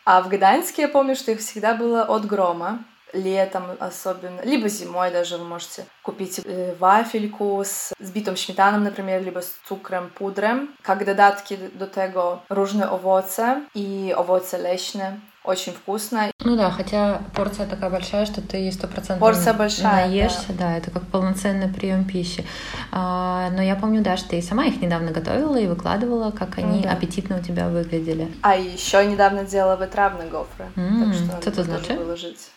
А 0.06 0.22
в 0.22 0.30
Гданьске 0.30 0.84
я 0.84 0.88
помню, 0.88 1.16
что 1.16 1.32
их 1.32 1.40
всегда 1.40 1.76
было 1.76 2.04
от 2.04 2.26
грома, 2.26 2.84
летом 3.16 3.64
особенно, 3.80 4.42
либо 4.44 4.70
зимой 4.70 5.12
даже 5.12 5.38
вы 5.38 5.46
можете 5.46 5.86
купить 6.04 6.42
э, 6.44 6.76
вафельку 6.80 7.64
с 7.64 7.94
збитым 8.00 8.36
śmietaną, 8.36 8.80
например, 8.80 9.24
либо 9.24 9.42
с 9.42 9.52
цукром, 9.68 10.10
пудрem. 10.10 10.68
Как 10.82 11.06
додатки 11.06 11.58
до 11.74 11.88
tego 11.88 12.40
różne 12.50 12.92
owoce 12.92 13.62
i 13.76 14.14
owoce 14.16 14.58
leśne, 14.58 15.20
очень 15.46 15.74
вкусно. 15.74 16.32
Ну 16.44 16.56
да, 16.56 16.72
хотя 16.72 17.22
порция 17.34 17.68
такая 17.68 17.90
большая, 17.90 18.26
что 18.26 18.42
ты 18.42 18.72
сто 18.72 18.88
процентов 18.88 19.20
порция 19.20 19.54
большая, 19.54 20.08
наешься, 20.08 20.48
да. 20.50 20.70
да, 20.70 20.78
это 20.78 20.92
как 20.92 21.04
полноценный 21.08 21.68
прием 21.68 22.06
пищи. 22.06 22.46
А, 22.92 23.50
но 23.52 23.62
я 23.62 23.76
помню, 23.76 24.02
да, 24.02 24.18
что 24.18 24.30
ты 24.30 24.42
сама 24.42 24.66
их 24.66 24.82
недавно 24.82 25.12
готовила 25.12 25.58
и 25.58 25.68
выкладывала, 25.68 26.32
как 26.32 26.58
они 26.58 26.82
да. 26.82 26.92
аппетитно 26.92 27.38
у 27.38 27.42
тебя 27.42 27.70
выглядели. 27.70 28.32
А 28.42 28.56
еще 28.56 29.06
недавно 29.06 29.46
делала 29.46 29.76
вытравные 29.76 30.30
гофры, 30.30 30.66
mm, 30.76 31.04
так 31.04 31.14
что 31.14 31.42
что 31.42 31.50
это 31.50 31.64
значит? 31.64 31.98
выложить. 31.98 32.50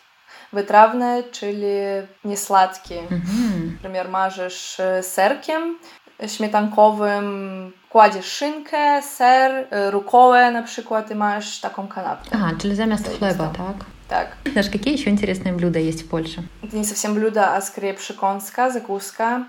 Вытравные, 0.51 1.23
чили 1.31 2.07
не 2.23 2.35
сладкие. 2.35 3.01
Mm-hmm. 3.01 3.71
Например, 3.73 4.07
мажешь 4.07 4.75
э, 4.79 5.03
серкем, 5.03 5.77
śmietankowym 6.27 7.73
kładziesz 7.89 8.25
szynkę, 8.25 9.01
ser, 9.01 9.67
rukołę 9.91 10.51
na 10.51 10.63
przykład 10.63 11.11
i 11.11 11.15
masz 11.15 11.59
taką 11.59 11.87
kanapkę. 11.87 12.37
А, 12.37 12.55
czyli 12.61 12.75
zamiast 12.75 13.17
chleba, 13.17 13.47
tak? 13.47 13.85
Так. 14.07 14.27
Знаешь, 14.51 14.69
какие 14.69 14.93
еще 14.93 15.09
интересные 15.11 15.53
блюда 15.53 15.79
есть 15.79 16.01
в 16.01 16.09
Польше? 16.09 16.43
Это 16.63 16.75
не 16.75 16.83
совсем 16.83 17.13
блюдо, 17.13 17.55
а 17.55 17.61
скорее 17.61 17.93
przekąska, 17.93 18.71
закуска. 18.71 19.45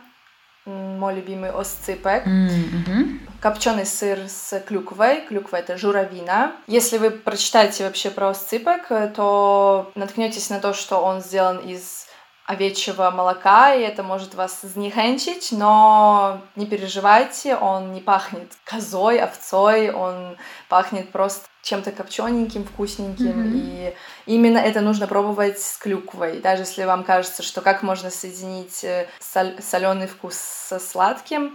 Мой 0.98 1.14
любимый 1.14 1.50
осципек. 1.50 2.26
Mm-hmm. 2.26 3.20
Копченый 3.40 3.86
сыр 3.86 4.18
с 4.28 4.60
клюквой. 4.60 5.22
Клюква 5.22 5.56
это 5.56 5.76
журавина. 5.76 6.52
Если 6.66 6.98
вы 6.98 7.10
прочитаете 7.10 7.84
вообще 7.84 8.10
про 8.10 8.30
осципек, 8.30 8.88
то 9.14 9.90
наткнетесь 9.94 10.50
на 10.50 10.60
то, 10.60 10.72
что 10.72 10.98
он 10.98 11.20
сделан 11.20 11.58
из 11.58 12.06
овечьего 12.50 13.12
молока, 13.12 13.74
и 13.74 13.80
это 13.80 14.02
может 14.02 14.34
вас 14.34 14.62
зniechęcić, 14.62 15.52
но 15.52 16.40
не 16.56 16.66
переживайте, 16.66 17.54
он 17.54 17.92
не 17.92 18.00
пахнет 18.00 18.52
козой, 18.64 19.20
овцой, 19.20 19.90
он 19.92 20.36
пахнет 20.68 21.12
просто 21.12 21.46
чем-то 21.62 21.92
копчененьким, 21.92 22.64
вкусненьким, 22.64 23.42
mm-hmm. 23.42 23.52
и 23.54 23.94
именно 24.26 24.58
это 24.58 24.80
нужно 24.80 25.06
пробовать 25.06 25.60
с 25.60 25.76
клюквой. 25.76 26.40
Даже 26.40 26.62
если 26.62 26.84
вам 26.84 27.04
кажется, 27.04 27.44
что 27.44 27.60
как 27.60 27.84
можно 27.84 28.10
соединить 28.10 28.82
э, 28.82 29.06
соль- 29.20 29.62
соленый 29.62 30.08
вкус 30.08 30.34
со 30.36 30.80
сладким, 30.80 31.54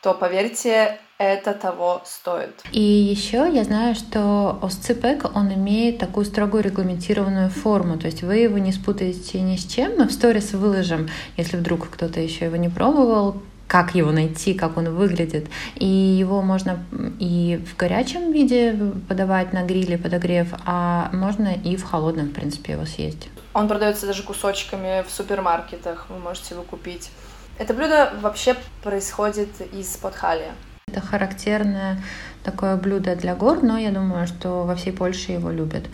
то 0.00 0.12
поверьте, 0.12 0.98
это 1.22 1.54
того 1.54 2.02
стоит. 2.04 2.50
И 2.72 2.80
еще 2.80 3.50
я 3.52 3.64
знаю, 3.64 3.94
что 3.94 4.58
осципек, 4.62 5.34
он 5.34 5.52
имеет 5.54 5.98
такую 5.98 6.26
строгую 6.26 6.62
регламентированную 6.62 7.50
форму, 7.50 7.98
то 7.98 8.06
есть 8.06 8.22
вы 8.22 8.36
его 8.36 8.58
не 8.58 8.72
спутаете 8.72 9.40
ни 9.40 9.56
с 9.56 9.64
чем. 9.64 9.98
Мы 9.98 10.08
в 10.08 10.12
сторис 10.12 10.52
выложим, 10.52 11.08
если 11.36 11.56
вдруг 11.56 11.88
кто-то 11.90 12.20
еще 12.20 12.46
его 12.46 12.56
не 12.56 12.68
пробовал, 12.68 13.42
как 13.72 13.94
его 13.94 14.12
найти, 14.12 14.52
как 14.52 14.76
он 14.76 14.94
выглядит. 14.94 15.48
И 15.76 15.86
его 15.86 16.42
можно 16.42 16.84
и 17.18 17.58
в 17.66 17.76
горячем 17.76 18.30
виде 18.30 18.76
подавать 19.08 19.54
на 19.54 19.62
гриле, 19.62 19.96
подогрев, 19.96 20.48
а 20.66 21.08
можно 21.14 21.54
и 21.54 21.76
в 21.76 21.84
холодном, 21.84 22.26
в 22.26 22.32
принципе, 22.32 22.72
его 22.72 22.84
съесть. 22.84 23.30
Он 23.54 23.68
продается 23.68 24.06
даже 24.06 24.22
кусочками 24.24 25.02
в 25.08 25.10
супермаркетах, 25.10 26.06
вы 26.10 26.18
можете 26.18 26.54
его 26.54 26.64
купить. 26.64 27.10
Это 27.58 27.72
блюдо 27.74 28.12
вообще 28.20 28.56
происходит 28.82 29.48
из 29.72 29.96
подхалия. 29.96 30.52
Это 30.92 31.00
характерное 31.00 31.96
такое 32.42 32.76
блюдо 32.76 33.16
для 33.16 33.34
гор, 33.34 33.62
но 33.62 33.78
я 33.78 33.90
думаю, 33.90 34.26
что 34.26 34.64
во 34.64 34.74
всей 34.74 34.92
Польше 34.92 35.32
его 35.32 35.50
любят. 35.50 35.84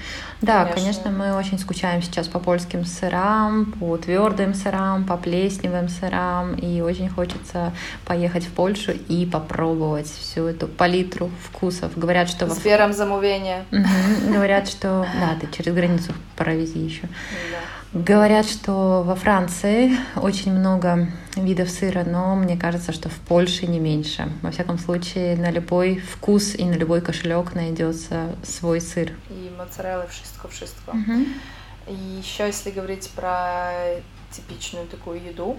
Да, 0.41 0.65
конечно, 0.65 1.05
конечно 1.05 1.11
мы 1.11 1.37
очень 1.37 1.59
скучаем 1.59 2.03
сейчас 2.03 2.27
по 2.27 2.39
польским 2.39 2.85
сырам, 2.85 3.73
по 3.79 3.97
твердым 3.97 4.55
сырам, 4.55 5.05
по 5.05 5.17
плесневым 5.17 5.89
сырам, 5.89 6.55
и 6.55 6.81
очень 6.81 7.09
хочется 7.09 7.73
поехать 8.05 8.45
в 8.45 8.53
Польшу 8.53 8.93
и 8.93 9.27
попробовать 9.27 10.09
всю 10.09 10.47
эту 10.47 10.67
палитру 10.67 11.31
вкусов. 11.43 11.97
Говорят, 11.97 12.29
что... 12.29 12.49
С 12.49 12.65
вером 12.65 12.93
замовения. 12.93 13.65
Говорят, 13.71 14.69
что... 14.69 15.07
Да, 15.21 15.37
ты 15.41 15.49
через 15.55 15.75
границу 15.75 16.13
провези 16.37 16.79
еще. 16.79 17.09
Говорят, 17.95 18.47
что 18.47 19.03
во 19.03 19.15
Франции 19.15 19.97
очень 20.15 20.53
много 20.53 21.09
видов 21.37 21.71
сыра, 21.71 22.05
но 22.05 22.37
мне 22.37 22.59
кажется, 22.59 22.93
что 22.93 23.09
в 23.09 23.15
Польше 23.15 23.67
не 23.67 23.81
меньше. 23.81 24.31
Во 24.43 24.51
всяком 24.51 24.79
случае, 24.79 25.37
на 25.37 25.51
любой 25.51 25.99
вкус 25.99 26.55
и 26.55 26.65
на 26.65 26.75
любой 26.75 27.01
кошелек 27.01 27.55
найдется 27.55 28.37
свой 28.45 28.83
сыр. 28.83 29.13
И 29.31 29.51
моцарелла, 29.57 30.07
wszystko, 30.07 30.49
wszystko. 30.49 30.91
Угу. 30.93 31.27
И 31.89 31.95
еще, 31.95 32.47
если 32.47 32.71
говорить 32.71 33.11
про 33.17 33.73
типичную 34.33 34.87
такую 34.87 35.23
еду. 35.23 35.57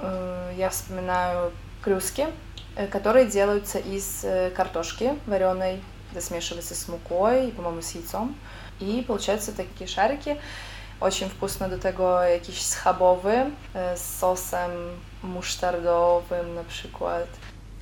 Э, 0.00 0.52
я 0.56 0.70
вспоминаю 0.70 1.50
крюски, 1.82 2.28
э, 2.76 2.86
которые 2.86 3.26
делаются 3.26 3.78
из 3.78 4.24
картошки 4.54 5.14
вареной, 5.26 5.80
это 6.12 6.20
смешивается 6.20 6.74
с 6.74 6.86
мукой 6.88 7.48
и, 7.48 7.50
по-моему, 7.50 7.82
с 7.82 7.92
яйцом. 7.92 8.36
И 8.78 9.04
получаются 9.06 9.50
такие 9.50 9.88
шарики. 9.88 10.38
Очень 11.02 11.28
вкусно 11.28 11.68
до 11.68 11.78
tego 11.78 12.22
jakieś 12.22 12.62
schabowy 12.62 13.44
z 13.96 14.18
sosem 14.18 14.70
musztardowym 15.22 16.54
na 16.54 16.64
przykład. 16.64 17.26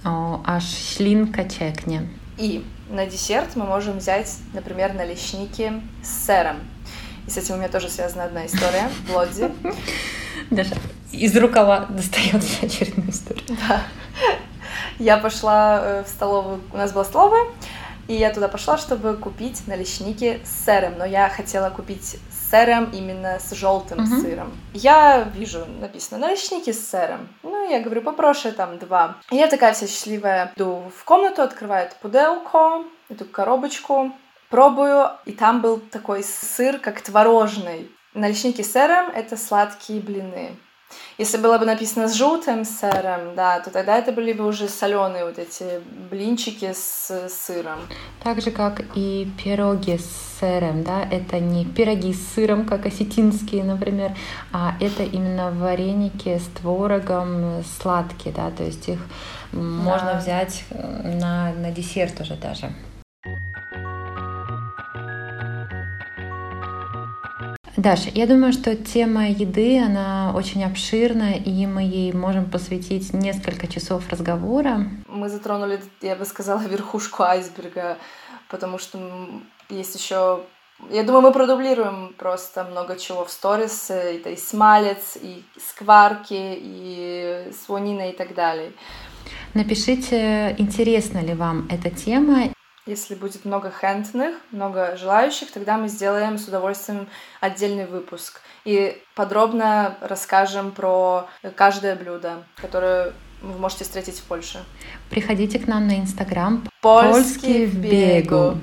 O, 0.04 0.42
aż 0.44 0.64
ślinka 0.78 1.44
cieknie. 1.44 2.02
И 2.38 2.64
на 2.90 3.06
десерт 3.06 3.56
мы 3.56 3.66
можем 3.66 3.98
взять, 3.98 4.28
например, 4.54 4.94
наличники 4.94 5.72
с 6.02 6.26
сыром. 6.26 6.56
И 7.26 7.30
с 7.30 7.37
этим 7.37 7.54
у 7.54 7.59
меня 7.59 7.68
тоже 7.68 7.90
связана 7.90 8.24
одна 8.24 8.46
история 8.46 8.88
в 9.06 9.14
Лодзе. 9.14 9.50
Даже 10.50 10.74
из 11.12 11.37
рукава 11.37 11.87
достается 11.90 12.66
очередная 12.66 13.11
история. 13.11 13.42
Да. 13.68 13.83
Я 14.98 15.18
пошла 15.18 16.02
в 16.06 16.09
столовую, 16.09 16.61
у 16.72 16.76
нас 16.76 16.92
была 16.92 17.04
столовая, 17.04 17.44
и 18.09 18.14
я 18.14 18.33
туда 18.33 18.48
пошла, 18.48 18.78
чтобы 18.78 19.14
купить 19.16 19.66
наличники 19.66 20.40
с 20.44 20.64
сыром. 20.64 20.94
Но 20.98 21.04
я 21.04 21.28
хотела 21.28 21.68
купить 21.68 22.16
сыром 22.50 22.90
именно 22.92 23.38
с 23.38 23.52
желтым 23.52 24.00
uh-huh. 24.00 24.20
сыром. 24.20 24.52
Я 24.74 25.22
вижу, 25.34 25.64
написано 25.66 26.26
наличники 26.26 26.72
с 26.72 26.90
сыром. 26.90 27.28
Ну, 27.42 27.70
я 27.70 27.80
говорю, 27.80 28.02
попрошу 28.02 28.52
там 28.52 28.78
два. 28.78 29.16
И 29.30 29.36
я 29.36 29.46
такая 29.46 29.72
вся 29.72 29.86
счастливая, 29.86 30.52
иду 30.56 30.82
в 30.96 31.04
комнату, 31.04 31.42
открываю 31.42 31.86
эту 31.86 31.96
пуделку, 32.02 32.84
эту 33.08 33.24
коробочку, 33.24 34.12
пробую, 34.48 35.10
и 35.24 35.32
там 35.32 35.60
был 35.60 35.78
такой 35.78 36.24
сыр, 36.24 36.78
как 36.78 37.00
творожный. 37.00 37.90
Наличники 38.14 38.62
с 38.62 38.72
сыром— 38.72 39.10
это 39.14 39.36
сладкие 39.36 40.00
блины. 40.00 40.56
Если 41.18 41.37
было 41.37 41.59
бы 41.59 41.66
написано 41.66 42.09
с 42.09 42.14
желтым 42.14 42.64
сыром, 42.64 43.35
да, 43.37 43.61
то 43.61 43.70
тогда 43.70 43.98
это 43.98 44.12
были 44.12 44.33
бы 44.33 44.46
уже 44.46 44.68
соленые 44.68 45.24
вот 45.24 45.38
эти 45.38 45.81
блинчики 46.11 46.72
с 46.72 47.29
сыром. 47.29 47.81
Так 48.22 48.40
же, 48.40 48.50
как 48.50 48.83
и 48.94 49.31
пироги 49.42 49.98
с 49.98 50.38
сыром, 50.40 50.83
да, 50.83 51.03
это 51.03 51.38
не 51.38 51.64
пироги 51.64 52.14
с 52.14 52.35
сыром, 52.35 52.64
как 52.64 52.87
осетинские, 52.87 53.64
например, 53.64 54.16
а 54.53 54.74
это 54.81 55.03
именно 55.03 55.50
вареники 55.50 56.38
с 56.38 56.61
творогом 56.61 57.62
сладкие, 57.81 58.35
да, 58.35 58.50
то 58.50 58.64
есть 58.64 58.88
их 58.88 59.00
да. 59.53 59.59
можно 59.59 60.14
взять 60.14 60.64
на, 60.70 61.53
на 61.53 61.70
десерт 61.70 62.20
уже 62.20 62.35
даже. 62.37 62.72
Даша, 67.81 68.11
я 68.14 68.27
думаю, 68.27 68.53
что 68.53 68.77
тема 68.77 69.31
еды, 69.31 69.83
она 69.83 70.35
очень 70.37 70.62
обширна, 70.62 71.33
и 71.33 71.64
мы 71.64 71.81
ей 71.81 72.12
можем 72.12 72.51
посвятить 72.51 73.14
несколько 73.14 73.69
часов 73.69 74.07
разговора. 74.11 74.87
Мы 75.09 75.31
затронули, 75.31 75.81
я 76.03 76.14
бы 76.14 76.27
сказала, 76.27 76.61
верхушку 76.61 77.23
айсберга, 77.23 77.97
потому 78.51 78.77
что 78.77 78.99
есть 79.71 79.95
еще 79.95 80.43
я 80.90 81.05
думаю, 81.05 81.23
мы 81.23 81.33
продублируем 81.33 82.14
просто 82.19 82.64
много 82.64 82.99
чего 82.99 83.25
в 83.25 83.31
сторис. 83.31 83.90
Это 83.90 84.29
и 84.29 84.37
смалец, 84.37 85.16
и 85.16 85.43
скварки, 85.59 86.35
и 86.35 87.51
свонина 87.64 88.11
и 88.11 88.12
так 88.12 88.35
далее. 88.35 88.73
Напишите, 89.55 90.55
интересна 90.59 91.21
ли 91.21 91.33
вам 91.33 91.66
эта 91.71 91.88
тема. 91.88 92.51
Если 92.87 93.14
будет 93.14 93.45
много 93.45 93.71
хендных, 93.71 94.37
много 94.53 94.97
желающих, 94.97 95.51
тогда 95.53 95.77
мы 95.77 95.88
сделаем 95.88 96.38
с 96.38 96.49
удовольствием 96.49 97.09
отдельный 97.40 97.87
выпуск 97.87 98.40
и 98.64 99.01
подробно 99.14 99.97
расскажем 100.01 100.73
про 100.73 101.29
каждое 101.57 101.95
блюдо, 101.95 102.43
которое 102.57 103.12
вы 103.43 103.59
можете 103.59 103.85
встретить 103.85 104.19
в 104.19 104.25
Польше. 104.25 104.64
Приходите 105.11 105.59
к 105.59 105.66
нам 105.66 105.87
на 105.87 105.99
Инстаграм 105.99 106.66
Польский 106.81 107.66
в 107.66 107.77
бегу. 107.77 108.59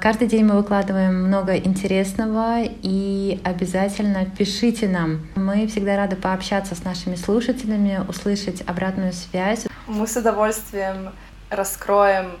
Каждый 0.00 0.28
день 0.28 0.44
мы 0.44 0.56
выкладываем 0.56 1.26
много 1.26 1.56
интересного 1.56 2.62
и 2.62 3.38
обязательно 3.44 4.24
пишите 4.24 4.88
нам. 4.88 5.26
Мы 5.34 5.66
всегда 5.66 5.96
рады 5.96 6.16
пообщаться 6.16 6.74
с 6.74 6.84
нашими 6.84 7.16
слушателями, 7.16 8.02
услышать 8.08 8.62
обратную 8.66 9.12
связь. 9.12 9.66
Мы 9.86 10.06
с 10.06 10.16
удовольствием 10.16 11.12
раскроем 11.50 12.38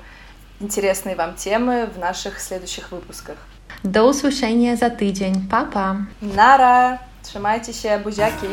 интересные 0.60 1.16
вам 1.16 1.34
темы 1.34 1.88
в 1.94 1.98
наших 1.98 2.40
следующих 2.40 2.92
выпусках. 2.92 3.36
До 3.82 4.04
услышания 4.04 4.76
за 4.76 4.90
тыдзень. 4.90 5.48
Папа. 5.50 5.96
Нара! 6.20 6.98
Trzymajcie 7.22 7.72
się, 7.72 7.98
buziaki! 7.98 8.46